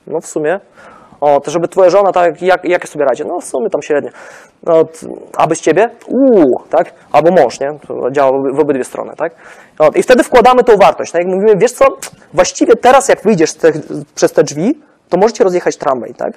[0.07, 0.61] No w sumie.
[1.21, 3.23] O, to żeby twoja żona, tak, jak, jak sobie radzi?
[3.27, 4.11] No w sumie tam średnio.
[4.63, 4.85] No,
[5.37, 5.91] a ciebie?
[6.07, 6.93] Uuu, tak?
[7.13, 7.69] Albo mąż, nie?
[7.89, 9.35] To działa w oby- w obydwie strony, tak?
[9.95, 11.13] I wtedy wkładamy tą wartość.
[11.13, 11.27] Tak?
[11.27, 11.85] Mówimy, wiesz co,
[12.35, 13.75] właściwie teraz jak wyjdziesz tych,
[14.15, 16.33] przez te drzwi, to możecie rozjechać tramwaj, tak?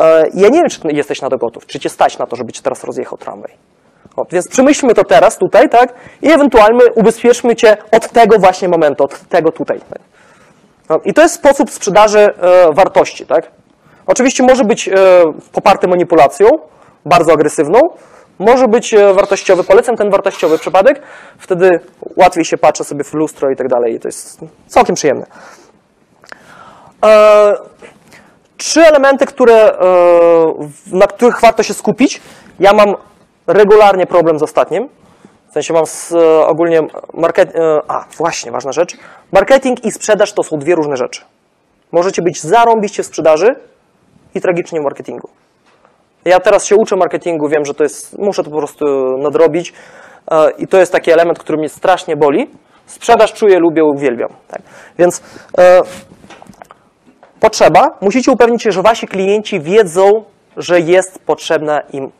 [0.00, 2.52] E, Ja nie wiem, czy jesteś na to gotów, czy cię stać na to, żeby
[2.52, 3.52] cię teraz rozjechał tramwaj.
[4.16, 5.94] O, więc przemyślmy to teraz tutaj, tak?
[6.22, 9.80] I ewentualnie ubezpieczmy cię od tego właśnie momentu, od tego tutaj.
[9.80, 9.98] Tak?
[10.90, 13.50] No, I to jest sposób sprzedaży e, wartości, tak?
[14.06, 14.92] Oczywiście może być e,
[15.52, 16.48] poparty manipulacją,
[17.06, 17.78] bardzo agresywną,
[18.38, 19.64] może być e, wartościowy.
[19.64, 21.02] Polecam ten wartościowy przypadek,
[21.38, 21.70] wtedy
[22.16, 23.94] łatwiej się patrzy sobie w lustro i tak dalej.
[23.94, 25.26] I to jest całkiem przyjemne.
[27.04, 27.54] E,
[28.64, 29.78] trzy elementy, które, e,
[30.92, 32.20] na których warto się skupić.
[32.60, 32.94] Ja mam
[33.46, 34.88] regularnie problem z ostatnim.
[35.50, 36.80] W sensie mam z, e, ogólnie
[37.14, 38.96] market, e, a właśnie, ważna rzecz.
[39.32, 41.20] Marketing i sprzedaż to są dwie różne rzeczy.
[41.92, 43.56] Możecie być zarąbiście w sprzedaży
[44.34, 45.28] i tragicznie w marketingu.
[46.24, 48.84] Ja teraz się uczę marketingu, wiem, że to jest, muszę to po prostu
[49.18, 49.72] nadrobić
[50.58, 52.50] i to jest taki element, który mnie strasznie boli.
[52.86, 54.28] Sprzedaż czuję, lubię, uwielbiam.
[54.48, 54.62] Tak.
[54.98, 55.22] Więc
[57.40, 60.24] potrzeba, musicie upewnić się, że wasi klienci wiedzą,
[60.56, 62.10] że jest potrzebna im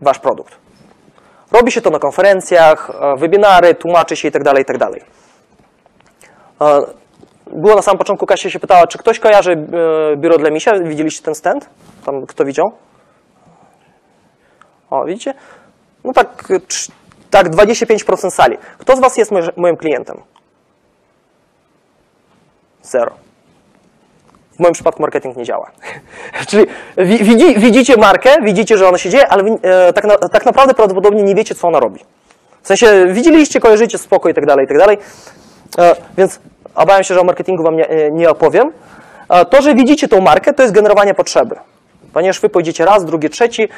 [0.00, 0.56] wasz produkt.
[1.52, 4.86] Robi się to na konferencjach, e, webinary, tłumaczy się itd., itd.
[6.60, 6.80] E,
[7.52, 10.72] Było na samym początku, Kasia się pytała, czy ktoś kojarzy e, biuro dla misia?
[10.84, 11.70] Widzieliście ten stand?
[12.04, 12.66] Tam kto widział?
[14.90, 15.34] O, widzicie?
[16.04, 16.52] No tak,
[17.30, 18.56] tak 25% sali.
[18.78, 20.22] Kto z was jest moim klientem?
[22.82, 23.27] Zero.
[24.58, 25.70] W moim przypadku marketing nie działa.
[26.48, 26.66] Czyli
[26.98, 30.74] wi- widzi, widzicie markę, widzicie, że ona się dzieje, ale e, tak, na, tak naprawdę
[30.74, 32.00] prawdopodobnie nie wiecie, co ona robi.
[32.62, 34.98] W sensie widzieliście, kojarzycie, spoko i tak dalej, i tak dalej.
[35.78, 36.40] E, Więc
[36.74, 38.72] obawiam się, że o marketingu wam nie, e, nie opowiem.
[39.50, 41.56] To, że widzicie tą markę, to jest generowanie potrzeby.
[42.12, 43.68] Ponieważ wy pójdziecie raz, drugi, trzeci,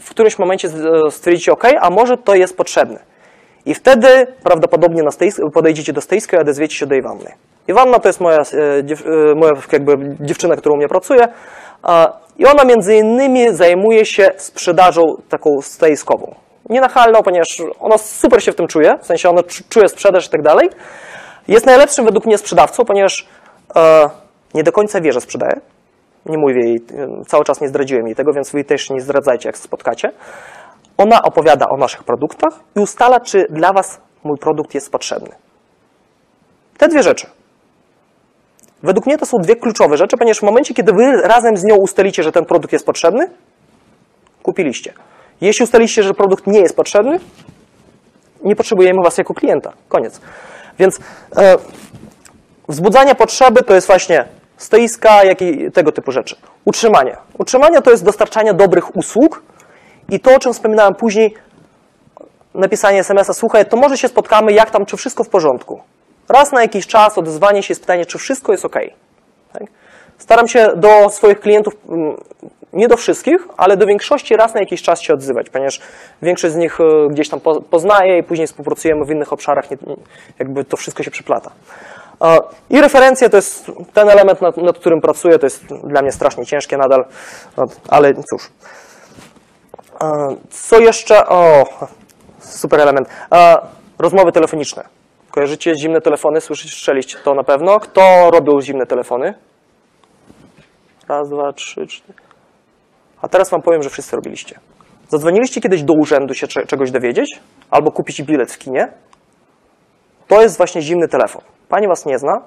[0.00, 0.68] w którymś momencie
[1.10, 2.98] stwierdzicie, OK, a może to jest potrzebne.
[3.66, 5.10] I wtedy prawdopodobnie na
[5.54, 7.32] podejdziecie do stejskiej i odezwiecie się do Iwanny.
[7.68, 8.42] Iwanna to jest moja, e,
[9.30, 11.28] e, moja jakby dziewczyna, którą u mnie pracuje
[12.38, 16.34] i ona między innymi zajmuje się sprzedażą taką stejskową.
[16.68, 20.30] Nienachalną, ponieważ ona super się w tym czuje, w sensie ona czu- czuje sprzedaż i
[20.30, 20.68] tak dalej.
[21.48, 23.28] Jest najlepszym według mnie sprzedawcą, ponieważ
[23.76, 24.08] e,
[24.54, 25.60] nie do końca wie, że sprzedaje.
[26.26, 26.78] Nie mówię jej,
[27.26, 30.12] cały czas nie zdradziłem jej tego, więc wy też nie zdradzajcie, jak spotkacie.
[30.98, 35.30] Ona opowiada o naszych produktach i ustala, czy dla Was mój produkt jest potrzebny.
[36.78, 37.26] Te dwie rzeczy.
[38.84, 41.76] Według mnie to są dwie kluczowe rzeczy, ponieważ w momencie, kiedy Wy razem z nią
[41.76, 43.30] ustalicie, że ten produkt jest potrzebny,
[44.42, 44.92] kupiliście.
[45.40, 47.20] Jeśli ustaliliście, że produkt nie jest potrzebny,
[48.44, 49.72] nie potrzebujemy Was jako klienta.
[49.88, 50.20] Koniec.
[50.78, 51.00] Więc
[51.36, 51.56] e,
[52.68, 54.24] wzbudzanie potrzeby to jest właśnie
[54.56, 56.36] stoiska, jak i tego typu rzeczy.
[56.64, 57.16] Utrzymanie.
[57.38, 59.42] Utrzymanie to jest dostarczanie dobrych usług
[60.08, 61.34] i to, o czym wspominałem później,
[62.54, 65.80] napisanie SMS-a, słuchaj, to może się spotkamy, jak tam, czy wszystko w porządku.
[66.28, 68.76] Raz na jakiś czas odezwanie się z pytaniem, czy wszystko jest ok.
[69.52, 69.62] Tak?
[70.18, 72.16] Staram się do swoich klientów mm,
[72.72, 75.80] nie do wszystkich, ale do większości raz na jakiś czas się odzywać, ponieważ
[76.22, 79.64] większość z nich e, gdzieś tam po- poznaje i później współpracujemy w innych obszarach,
[80.38, 81.50] jakby to wszystko się przyplata.
[82.22, 82.38] E,
[82.70, 86.46] I referencje to jest ten element, nad, nad którym pracuję, to jest dla mnie strasznie
[86.46, 87.04] ciężkie nadal,
[87.56, 88.50] no, ale cóż.
[90.02, 91.26] E, Co jeszcze?
[91.26, 91.64] O,
[92.40, 93.08] super element.
[93.32, 93.56] E,
[93.98, 94.84] Rozmowy telefoniczne.
[95.34, 96.40] Kojarzycie zimne telefony?
[96.40, 97.80] Słyszeliście to na pewno.
[97.80, 99.34] Kto robił zimne telefony?
[101.08, 102.18] Raz, dwa, trzy, cztery.
[103.22, 104.58] A teraz wam powiem, że wszyscy robiliście.
[105.08, 107.40] Zadzwoniliście kiedyś do urzędu się cze- czegoś dowiedzieć?
[107.70, 108.88] Albo kupić bilet w kinie?
[110.28, 111.42] To jest właśnie zimny telefon.
[111.68, 112.42] Pani was nie zna,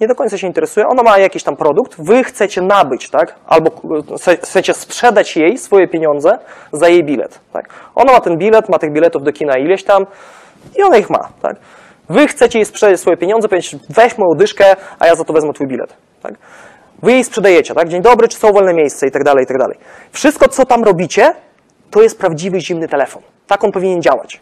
[0.00, 3.34] nie do końca się interesuje, ona ma jakiś tam produkt, wy chcecie nabyć, tak?
[3.46, 3.70] Albo
[4.16, 6.38] chce- chcecie sprzedać jej swoje pieniądze
[6.72, 7.68] za jej bilet, tak?
[7.94, 10.06] Ona ma ten bilet, ma tych biletów do kina ileś tam
[10.78, 11.56] i ona ich ma, tak?
[12.10, 15.52] Wy chcecie jej sprzedać swoje pieniądze, powiedzieć, weź moją dyszkę, a ja za to wezmę
[15.52, 16.34] twój bilet, tak?
[17.02, 17.88] Wy jej sprzedajecie, tak?
[17.88, 19.78] Dzień dobry, czy są wolne miejsca i tak dalej, i tak dalej.
[20.12, 21.34] Wszystko, co tam robicie,
[21.90, 23.22] to jest prawdziwy zimny telefon.
[23.46, 24.40] Tak on powinien działać.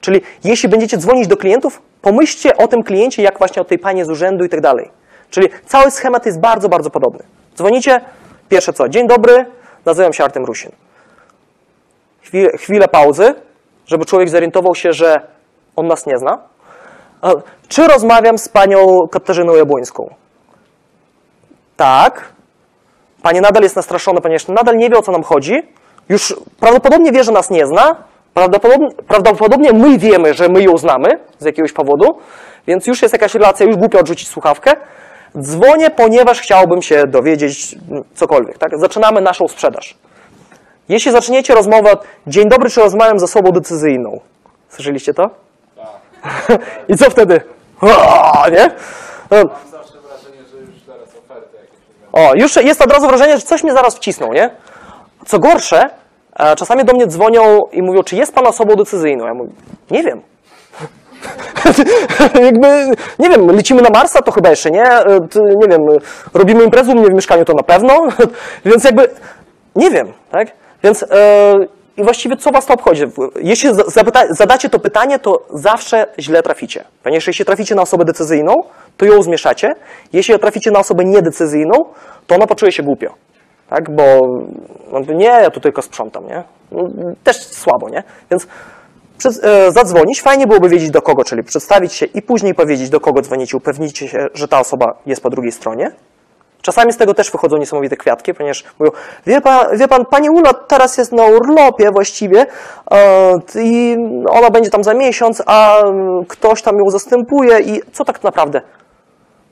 [0.00, 4.04] Czyli jeśli będziecie dzwonić do klientów, pomyślcie o tym kliencie, jak właśnie o tej panie
[4.04, 4.90] z urzędu i tak dalej.
[5.30, 7.20] Czyli cały schemat jest bardzo, bardzo podobny.
[7.56, 8.00] Dzwonicie,
[8.48, 9.46] pierwsze co, dzień dobry,
[9.84, 10.70] nazywam się Artem Rusin.
[12.22, 13.34] Chwilę, chwilę pauzy,
[13.86, 15.20] żeby człowiek zorientował się, że
[15.76, 16.49] on nas nie zna.
[17.68, 20.14] Czy rozmawiam z panią Katarzyną Jabłońską?
[21.76, 22.32] Tak.
[23.22, 25.62] Pani nadal jest nastraszona, ponieważ nadal nie wie, o co nam chodzi.
[26.08, 27.96] Już prawdopodobnie wie, że nas nie zna.
[28.34, 31.08] Prawdopodobnie, prawdopodobnie my wiemy, że my ją znamy
[31.38, 32.18] z jakiegoś powodu,
[32.66, 34.72] więc już jest jakaś relacja, już głupio odrzucić słuchawkę.
[35.38, 37.76] Dzwonię, ponieważ chciałbym się dowiedzieć
[38.14, 38.58] cokolwiek.
[38.58, 38.78] Tak?
[38.78, 39.98] Zaczynamy naszą sprzedaż.
[40.88, 41.96] Jeśli zaczniecie rozmowę
[42.26, 44.20] dzień dobry, czy rozmawiam z osobą decyzyjną?
[44.68, 45.30] Słyszeliście to?
[46.88, 47.40] I co wtedy?
[47.80, 48.70] O, nie?
[49.30, 51.78] No, Mam zawsze wrażenie, że już zaraz oferty jakieś
[52.12, 52.30] będą.
[52.30, 54.50] o, już jest od razu wrażenie, że coś mnie zaraz wcisną, nie?
[55.26, 55.90] Co gorsze,
[56.38, 59.26] e, czasami do mnie dzwonią i mówią, czy jest pan osobą decyzyjną?
[59.26, 59.50] Ja mówię,
[59.90, 60.22] nie wiem.
[62.44, 65.20] Jakby, nie wiem, lecimy na Marsa, to chyba jeszcze nie, e,
[65.56, 65.80] nie wiem,
[66.34, 68.08] robimy imprezę u mnie w mieszkaniu, to na pewno,
[68.64, 69.08] więc jakby,
[69.76, 70.48] nie wiem, tak?
[70.82, 71.06] Więc e,
[71.96, 73.02] i właściwie co was to obchodzi?
[73.42, 73.70] Jeśli
[74.30, 76.84] zadacie to pytanie, to zawsze źle traficie.
[77.02, 78.54] Ponieważ jeśli traficie na osobę decyzyjną,
[78.96, 79.68] to ją zmieszacie.
[80.12, 81.84] Jeśli traficie na osobę niedecyzyjną,
[82.26, 83.14] to ona poczuje się głupio.
[83.70, 83.96] Tak?
[83.96, 84.02] Bo
[84.92, 86.44] no, nie, ja tu tylko sprzątam, nie?
[86.72, 86.88] No,
[87.24, 88.02] Też słabo, nie?
[88.30, 88.46] Więc
[89.18, 93.00] przez, e, zadzwonić, fajnie byłoby wiedzieć do kogo, czyli przedstawić się i później powiedzieć do
[93.00, 95.92] kogo dzwonicie, upewnić się, że ta osoba jest po drugiej stronie.
[96.62, 98.92] Czasami z tego też wychodzą niesamowite kwiatki, ponieważ mówią,
[99.26, 102.46] wie pan, wie pan pani Ula teraz jest na urlopie właściwie
[102.90, 103.96] e, i
[104.28, 108.62] ona będzie tam za miesiąc, a mm, ktoś tam ją zastępuje i co tak naprawdę?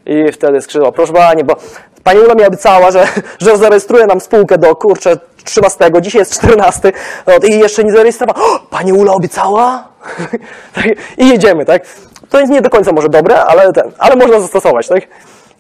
[0.06, 1.56] I wtedy skrzydła, proszę pani, bo
[2.04, 3.06] pani Ula mi obiecała, że,
[3.40, 6.92] że zarejestruje nam spółkę do, kurczę, 13, dzisiaj jest 14
[7.26, 8.59] no, i jeszcze nie zarejestrowała.
[8.70, 9.88] Pani Ula obiecała?
[10.74, 10.84] Tak,
[11.18, 11.82] I jedziemy, tak?
[12.28, 15.02] To jest nie do końca może dobre, ale, ten, ale można zastosować, tak?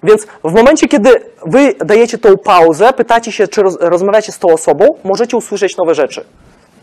[0.02, 1.10] Więc w momencie, kiedy
[1.46, 5.94] wy dajecie tą pauzę, pytacie się, czy roz, rozmawiacie z tą osobą, możecie usłyszeć nowe
[5.94, 6.24] rzeczy.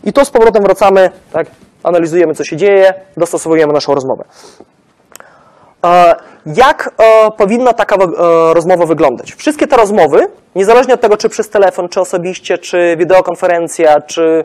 [0.04, 1.46] I to z powrotem wracamy, tak?
[1.82, 4.24] Analizujemy, co się dzieje, dostosowujemy naszą rozmowę.
[5.84, 6.14] E,
[6.46, 8.08] Jak e, powinna taka e,
[8.54, 9.34] rozmowa wyglądać?
[9.34, 14.44] Wszystkie te rozmowy, niezależnie od tego, czy przez telefon, czy osobiście, czy wideokonferencja, czy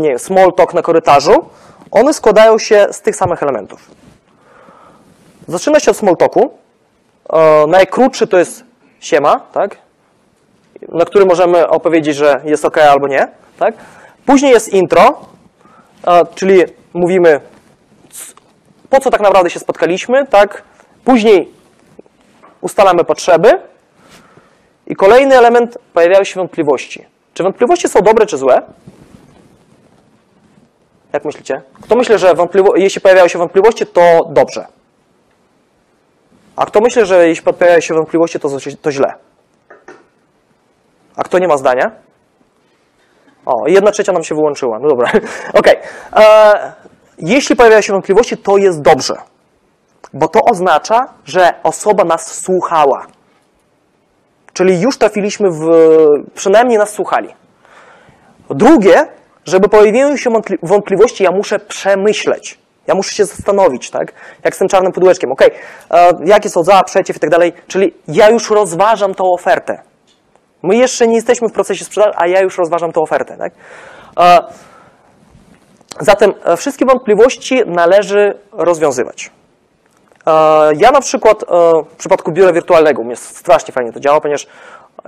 [0.00, 1.44] nie wiem, small talk na korytarzu,
[1.90, 3.90] one składają się z tych samych elementów.
[5.48, 6.50] Zaczyna się od small talku.
[7.32, 8.64] E, Najkrótszy to jest
[9.00, 9.76] siema, tak?
[10.88, 13.28] na który możemy opowiedzieć, że jest ok albo nie.
[13.58, 13.74] Tak?
[14.26, 15.20] Później jest intro,
[16.06, 16.62] e, czyli
[16.94, 17.40] mówimy
[18.90, 20.62] po co tak naprawdę się spotkaliśmy, tak?
[21.04, 21.52] Później
[22.60, 23.60] ustalamy potrzeby
[24.86, 27.06] i kolejny element, pojawiają się wątpliwości.
[27.34, 28.62] Czy wątpliwości są dobre czy złe?
[31.12, 31.62] Jak myślicie?
[31.82, 32.34] Kto myśli, że
[32.76, 34.66] jeśli pojawiają się wątpliwości, to dobrze?
[36.58, 38.48] A kto myśli, że jeśli pojawiają się wątpliwości, to,
[38.82, 39.14] to źle?
[41.16, 41.90] A kto nie ma zdania?
[43.46, 44.78] O, jedna trzecia nam się wyłączyła.
[44.78, 45.10] No dobra,
[45.60, 45.76] okej.
[46.16, 46.72] E,
[47.18, 49.14] Jeśli pojawiają się wątpliwości, to jest dobrze.
[50.12, 53.06] Bo to oznacza, że osoba nas słuchała.
[54.52, 55.70] Czyli już trafiliśmy w.
[56.34, 57.34] przynajmniej nas słuchali.
[58.50, 59.06] Drugie,
[59.44, 62.58] żeby pojawiły się wątpli- wątpliwości, ja muszę przemyśleć.
[62.88, 64.12] Ja muszę się zastanowić, tak?
[64.44, 65.32] Jak z tym czarnym pudełeczkiem.
[65.32, 65.42] Ok,
[66.24, 67.52] jakie są za, przeciw i tak dalej.
[67.66, 69.82] Czyli ja już rozważam tą ofertę.
[70.62, 73.52] My jeszcze nie jesteśmy w procesie sprzedaży, a ja już rozważam tą ofertę, tak?
[74.20, 74.38] E,
[76.00, 79.30] Zatem e, wszystkie wątpliwości należy rozwiązywać.
[80.26, 80.30] E,
[80.76, 81.46] Ja na przykład e,
[81.90, 84.46] w przypadku biura wirtualnego, u mnie strasznie fajnie to działa, ponieważ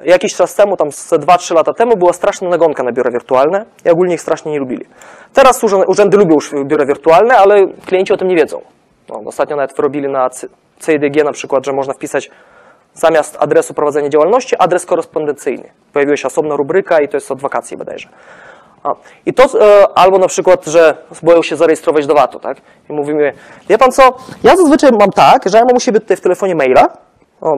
[0.02, 3.90] Jakiś czas temu, tam z 2-3 lata temu, była straszna nagonka na biura wirtualne i
[3.90, 4.84] ogólnie ich strasznie nie lubili.
[5.34, 8.60] Teraz urzę- urzędy lubią już biura wirtualne, ale klienci o tym nie wiedzą.
[9.08, 10.48] No, ostatnio nawet wyrobili na C-
[10.86, 12.30] CIDG na przykład, że można wpisać
[12.94, 15.70] zamiast adresu prowadzenia działalności adres korespondencyjny.
[15.92, 18.08] Pojawiła się osobna rubryka i to jest od wakacji bodajże.
[18.82, 18.88] A,
[19.26, 22.56] I to, e, albo na przykład, że boją się zarejestrować do VAT-u, tak?
[22.90, 23.32] I mówimy,
[23.68, 24.02] wie pan co,
[24.44, 26.88] ja zazwyczaj mam tak, że ja mam u siebie tutaj w telefonie maila,
[27.40, 27.56] o,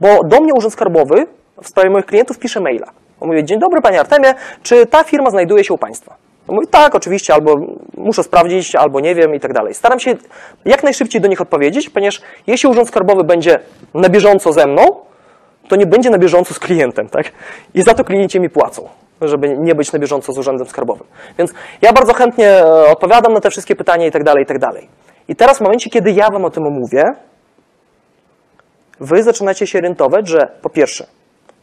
[0.00, 1.26] bo do mnie Urząd Skarbowy
[1.62, 2.86] w sprawie moich klientów pisze maila.
[3.20, 6.14] On mówi, dzień dobry panie Artemie, czy ta firma znajduje się u państwa?
[6.48, 7.56] On mówi, tak, oczywiście, albo
[7.96, 9.74] muszę sprawdzić, albo nie wiem i tak dalej.
[9.74, 10.16] Staram się
[10.64, 13.58] jak najszybciej do nich odpowiedzieć, ponieważ jeśli Urząd Skarbowy będzie
[13.94, 14.82] na bieżąco ze mną,
[15.68, 17.32] to nie będzie na bieżąco z klientem, tak?
[17.74, 18.88] I za to klienci mi płacą,
[19.20, 21.06] żeby nie być na bieżąco z urzędem skarbowym.
[21.38, 21.52] Więc
[21.82, 24.88] ja bardzo chętnie e, odpowiadam na te wszystkie pytania i tak dalej, i tak dalej.
[25.28, 27.04] I teraz w momencie, kiedy ja wam o tym mówię,
[29.00, 31.06] wy zaczynacie się orientować, że po pierwsze,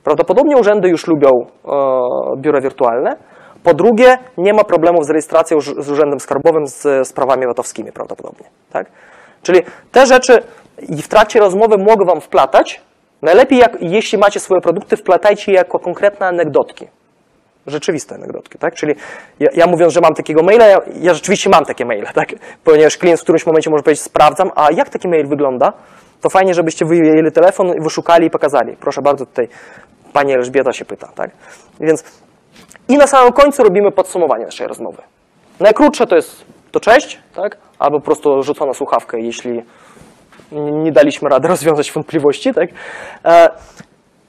[0.03, 1.71] prawdopodobnie urzędy już lubią e,
[2.37, 3.15] biura wirtualne,
[3.63, 8.47] po drugie, nie ma problemów z rejestracją z urzędem skarbowym, z sprawami VAT-owskimi prawdopodobnie.
[8.71, 8.87] Tak?
[9.43, 10.43] Czyli te rzeczy
[11.03, 12.81] w trakcie rozmowy mogę wam wplatać.
[13.21, 16.87] Najlepiej, jak, jeśli macie swoje produkty, wplatajcie je jako konkretne anegdotki.
[17.67, 18.75] Rzeczywiste anegdotki, tak?
[18.75, 18.95] Czyli
[19.39, 22.29] ja, ja mówiąc, że mam takiego maila, ja, ja rzeczywiście mam takie maile, tak?
[22.63, 25.73] Ponieważ klient w którymś momencie może powiedzieć, sprawdzam, a jak taki mail wygląda,
[26.21, 28.77] to fajnie, żebyście wyjęli telefon, wyszukali i pokazali.
[28.79, 29.47] Proszę bardzo, tutaj
[30.13, 31.31] pani Elżbieta się pyta, tak?
[31.79, 32.03] Więc
[32.87, 35.01] i na samym końcu robimy podsumowanie naszej rozmowy.
[35.59, 37.57] Najkrótsze to jest to cześć, tak?
[37.79, 39.63] Albo po prostu rzucona słuchawkę, jeśli
[40.83, 42.69] nie daliśmy rady rozwiązać wątpliwości, tak?
[43.25, 43.49] E,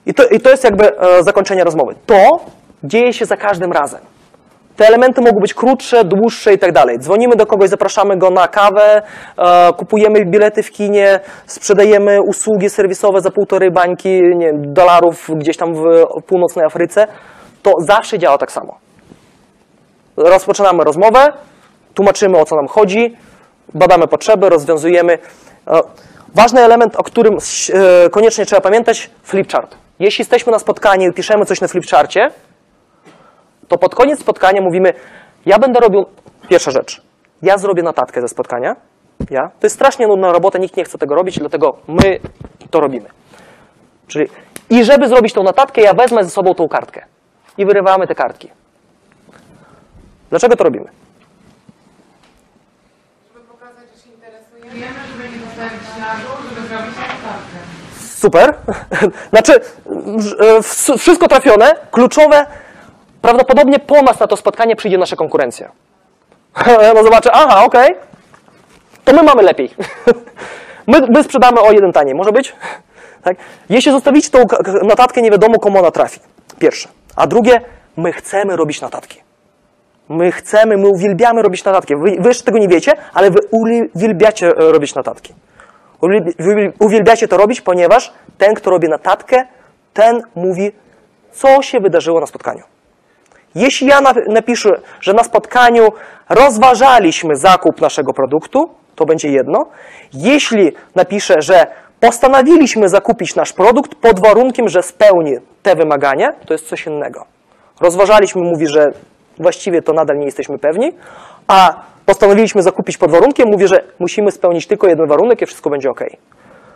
[0.07, 1.95] I to, i to jest jakby e, zakończenie rozmowy.
[2.07, 2.41] To
[2.85, 4.01] dzieje się za każdym razem.
[4.81, 6.99] Te elementy mogą być krótsze, dłuższe i tak dalej.
[6.99, 9.03] Dzwonimy do kogoś, zapraszamy go na kawę,
[9.39, 15.75] e, kupujemy bilety w kinie, sprzedajemy usługi serwisowe za półtorej bańki nie dolarów gdzieś tam
[15.75, 15.83] w
[16.27, 17.07] północnej Afryce.
[17.63, 18.79] To zawsze działa tak samo.
[20.17, 21.27] Rozpoczynamy rozmowę,
[21.95, 23.17] tłumaczymy o co nam chodzi,
[23.75, 25.19] badamy potrzeby, rozwiązujemy.
[25.69, 25.81] E,
[26.35, 29.77] Ważny element, o którym e, koniecznie trzeba pamiętać, flipchart.
[29.99, 32.31] Jeśli jesteśmy na spotkaniu i piszemy coś na flipcharcie,
[33.71, 34.93] to pod koniec spotkania mówimy,
[35.47, 36.05] ja będę robił,
[36.49, 37.03] pierwsza rzecz,
[37.43, 38.77] ja zrobię notatkę ze spotkania,
[39.31, 39.49] ja.
[39.61, 42.19] To jest strasznie nudna robota, nikt nie chce tego robić, dlatego my
[42.71, 43.09] to robimy.
[44.09, 44.29] Czyli,
[44.71, 47.05] I żeby zrobić tą notatkę, ja wezmę ze sobą tą kartkę
[47.59, 48.51] i wyrywamy te kartki.
[50.31, 50.87] Dlaczego to robimy?
[53.35, 54.71] Żeby pokazać, że się interesujemy.
[54.71, 57.59] Wiemy, żeby nie zostawić śladu, żeby zrobić notatkę.
[57.99, 58.55] Super.
[59.33, 59.53] Znaczy,
[60.99, 62.47] wszystko trafione, kluczowe.
[63.23, 65.71] Prawdopodobnie po nas na to spotkanie przyjdzie nasza konkurencja.
[66.95, 67.95] No zobaczę, aha, okej,
[69.05, 69.71] to my mamy lepiej.
[70.87, 72.53] My, my sprzedamy o jeden taniej, może być?
[73.23, 73.37] Tak?
[73.69, 74.39] Jeśli zostawicie tą
[74.83, 76.21] notatkę, nie wiadomo komu ona trafi.
[76.59, 76.89] Pierwsze.
[77.17, 77.61] A drugie,
[77.97, 79.21] my chcemy robić notatki.
[80.09, 81.97] My chcemy, my uwielbiamy robić notatki.
[81.97, 85.35] Wy, wy jeszcze tego nie wiecie, ale wy uwielbiacie e, robić notatki.
[86.79, 89.47] Uwielbiacie to robić, ponieważ ten, kto robi notatkę,
[89.95, 90.73] ten mówi,
[91.33, 92.63] co się wydarzyło na spotkaniu.
[93.55, 94.71] Jeśli ja nap- napiszę,
[95.01, 95.89] że na spotkaniu
[96.29, 99.67] rozważaliśmy zakup naszego produktu, to będzie jedno.
[100.15, 101.67] Jeśli napiszę, że
[102.01, 107.25] postanowiliśmy zakupić nasz produkt pod warunkiem, że spełni te wymagania, to jest coś innego.
[107.81, 108.93] Rozważaliśmy mówi, że
[109.39, 110.93] właściwie to nadal nie jesteśmy pewni,
[111.49, 111.75] a
[112.07, 116.01] postanowiliśmy zakupić pod warunkiem, mówi, że musimy spełnić tylko jeden warunek i wszystko będzie ok.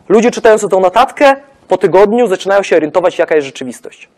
[0.09, 1.37] Ludzie czytając tą notatkę
[1.69, 4.09] po tygodniu zaczynają się orientować, jaka jest rzeczywistość.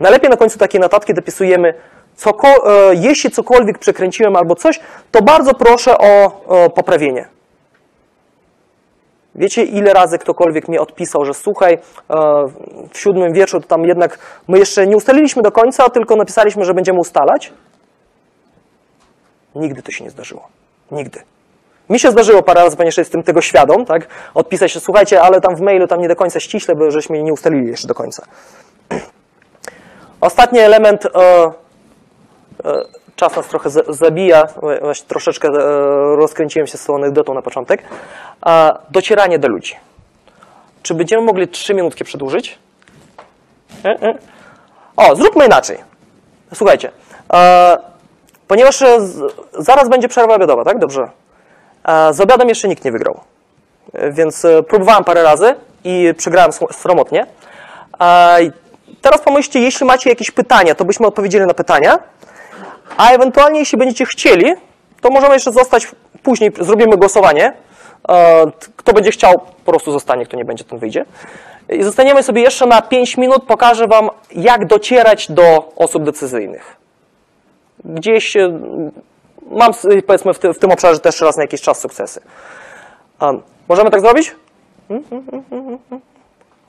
[0.00, 1.74] Najlepiej na końcu takiej notatki dopisujemy,
[2.26, 4.80] e, jeśli cokolwiek przekręciłem albo coś,
[5.10, 7.28] to bardzo proszę o, o poprawienie.
[9.34, 11.78] Wiecie, ile razy ktokolwiek mi odpisał, że słuchaj, e,
[12.92, 14.18] w siódmym wieczu to tam jednak
[14.48, 17.52] my jeszcze nie ustaliliśmy do końca, tylko napisaliśmy, że będziemy ustalać?
[19.54, 20.48] Nigdy to się nie zdarzyło.
[20.90, 21.20] Nigdy.
[21.90, 24.08] Mi się zdarzyło parę razy, ponieważ jestem tego świadom, tak?
[24.34, 27.32] Odpisać się, słuchajcie, ale tam w mailu tam nie do końca ściśle, bo żeśmy nie
[27.32, 28.26] ustalili jeszcze do końca.
[30.20, 31.52] Ostatni element, e, e,
[33.16, 34.46] czas nas trochę za- zabija,
[34.82, 35.52] właśnie troszeczkę e,
[36.16, 37.82] rozkręciłem się z tą anegdotą na początek.
[38.90, 39.76] Docieranie do ludzi.
[40.82, 42.58] Czy będziemy mogli trzy minutki przedłużyć?
[43.84, 44.14] E, e.
[44.96, 45.78] O, zróbmy inaczej.
[46.54, 46.90] Słuchajcie,
[48.48, 48.84] ponieważ
[49.58, 50.78] zaraz będzie przerwa obiadowa, tak?
[50.78, 51.08] Dobrze.
[52.10, 53.20] Z obiadem jeszcze nikt nie wygrał.
[54.10, 55.54] Więc próbowałem parę razy
[55.84, 57.26] i przegrałem sromotnie.
[58.98, 61.98] E, Teraz pomyślcie, jeśli macie jakieś pytania, to byśmy odpowiedzieli na pytania,
[62.96, 64.54] a ewentualnie jeśli będziecie chcieli,
[65.00, 65.88] to możemy jeszcze zostać
[66.22, 67.52] później, zrobimy głosowanie
[68.08, 68.46] E,
[68.76, 71.04] Kto będzie chciał, po prostu zostanie, kto nie będzie, ten wyjdzie.
[71.68, 76.76] I zostaniemy sobie jeszcze na 5 minut, pokażę Wam, jak docierać do osób decyzyjnych.
[77.84, 78.60] Gdzieś e,
[79.50, 79.72] mam,
[80.06, 82.20] powiedzmy, w, ty, w tym obszarze też raz na jakiś czas sukcesy.
[83.20, 84.36] Um, możemy tak zrobić?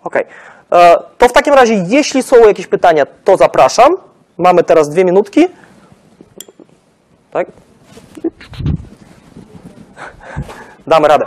[0.03, 0.21] Okej.
[0.21, 0.25] E,
[1.17, 3.95] To w takim razie, jeśli są jakieś pytania, to zapraszam.
[4.37, 5.47] Mamy teraz dwie minutki.
[7.31, 7.47] Tak?
[10.87, 11.25] Damy radę.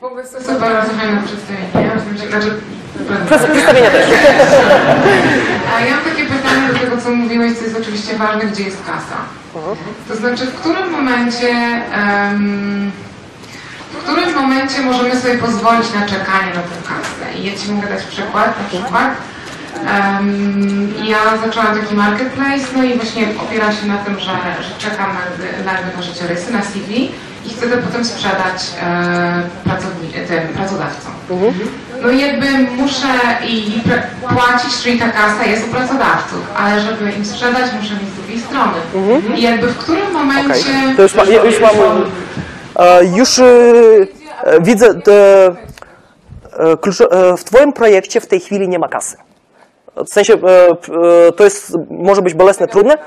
[0.00, 2.30] W ogóle to bardzo fajne przedstawienie.
[2.30, 2.50] Znaczy,
[3.26, 4.10] Przedstawienie też.
[5.76, 8.84] A ja mam takie pytanie do tego, co mówiłeś, co jest oczywiście ważne, gdzie jest
[8.86, 9.16] kasa.
[10.08, 11.48] To znaczy, w którym momencie,
[11.92, 12.92] em,
[13.98, 17.38] w którym momencie możemy sobie pozwolić na czekanie na tę kasę?
[17.38, 19.10] I ja Ci mogę dać przykład, na przykład.
[19.86, 24.32] em, ja zaczęłam taki marketplace, no i właśnie opiera się na tym, że,
[24.62, 27.10] że czekam na, na, na życiorysy, na CV
[27.46, 29.42] i chcę to potem sprzedać e,
[30.28, 31.12] tym pracodawcom.
[32.02, 32.46] No i jakby
[32.76, 33.08] muszę
[33.46, 33.82] i
[34.20, 38.40] płacić, czyli ta kasa jest u pracodawców, ale żeby im sprzedać, muszę mieć z drugiej
[38.40, 38.78] strony.
[39.36, 40.52] I jakby w którym momencie...
[40.52, 40.96] Okej.
[40.96, 41.72] To już, ma, już mam.
[43.14, 43.44] Już e,
[44.44, 44.86] e, widzę.
[44.86, 45.46] e,
[47.10, 49.16] e, w Twoim projekcie w tej chwili nie ma kasy.
[49.96, 50.34] W sensie
[51.36, 52.98] to jest, może być bolesne, trudne.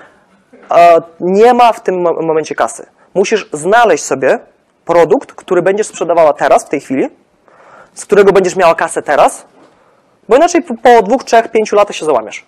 [1.20, 2.86] Nie ma w tym mo- momencie kasy.
[3.14, 4.40] Musisz znaleźć sobie
[4.86, 7.10] produkt, który będziesz sprzedawała teraz, w tej chwili,
[7.94, 9.46] z którego będziesz miała kasę teraz,
[10.30, 12.46] bo inaczej po dwóch, trzech, pięciu latach się załamiesz.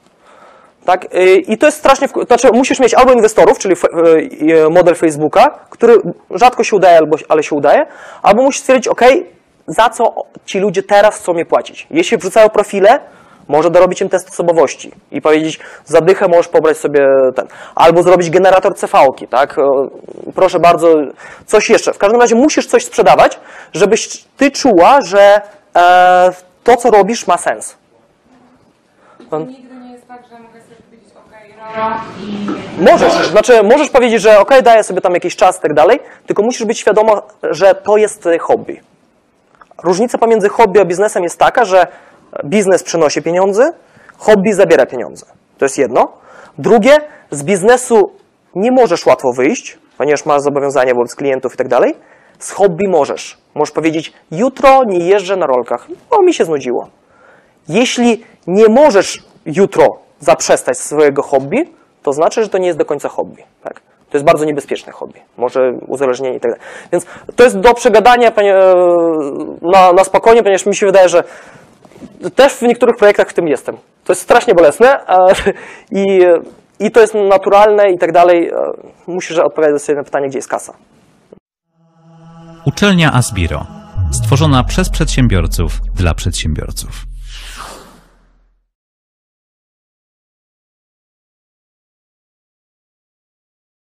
[0.86, 1.06] Tak?
[1.16, 2.08] Y, I to jest strasznie.
[2.08, 5.94] wku- Znaczy, musisz mieć albo inwestorów, czyli y, y, model Facebooka, który
[6.32, 7.86] rzadko się udaje, albo, ale się udaje,
[8.22, 9.02] albo musisz stwierdzić, OK,
[9.68, 10.14] za co
[10.46, 11.88] ci ludzie teraz chcą mnie płacić.
[11.92, 13.00] Jeśli wrzucają profile,
[13.48, 17.00] może dorobić im test osobowości i powiedzieć, za dychę możesz pobrać sobie
[17.36, 17.48] ten.
[17.76, 19.56] Albo zrobić generator CV-ki, tak?
[20.36, 20.88] Proszę bardzo,
[21.46, 21.94] coś jeszcze.
[21.94, 23.40] W każdym razie musisz coś sprzedawać,
[23.74, 25.42] żebyś ty czuła, że
[25.76, 26.32] e,
[26.64, 27.76] to, co robisz, ma sens
[29.42, 31.63] nie jest tak, że mogę sobie powiedzieć, okej, rok i...
[32.78, 36.44] Możesz, znaczy możesz powiedzieć, że ok, daję sobie tam jakiś czas i tak dalej, tylko
[36.44, 38.82] musisz być świadoma, że to jest e, hobby.
[39.84, 41.88] Różnica pomiędzy hobby a biznesem jest taka, że
[42.46, 43.74] biznes przynosi pieniądze,
[44.18, 45.26] hobby zabiera pieniądze.
[45.58, 46.12] To jest jedno.
[46.58, 46.98] Drugie,
[47.32, 48.12] z biznesu
[48.56, 51.96] nie możesz łatwo wyjść, ponieważ masz zobowiązania wobec klientów i tak dalej.
[52.40, 53.38] Z hobby możesz.
[53.56, 56.90] Możesz powiedzieć, jutro nie jeżdżę na rolkach, bo mi się znudziło.
[57.70, 61.70] Jeśli nie możesz jutro zaprzestać swojego hobby,
[62.04, 63.44] to znaczy, że to nie jest do końca hobby.
[63.64, 63.82] Tak?
[64.10, 65.20] To jest bardzo niebezpieczne hobby.
[65.38, 66.68] Może uzależnienie i tak dalej.
[66.92, 67.06] Więc
[67.36, 68.74] to jest do przegadania e,
[69.62, 71.24] na, na spokojnie, ponieważ mi się wydaje, że
[72.36, 73.78] też w niektórych projektach w tym jestem.
[74.04, 75.00] To jest strasznie bolesne
[75.92, 76.20] i,
[76.80, 78.50] i to jest naturalne i tak dalej.
[78.50, 78.54] E,
[79.08, 80.74] Musisz odpowiadać sobie na pytanie, gdzie jest kasa.
[82.66, 83.66] Uczelnia Asbiro.
[84.12, 87.13] Stworzona przez przedsiębiorców dla przedsiębiorców.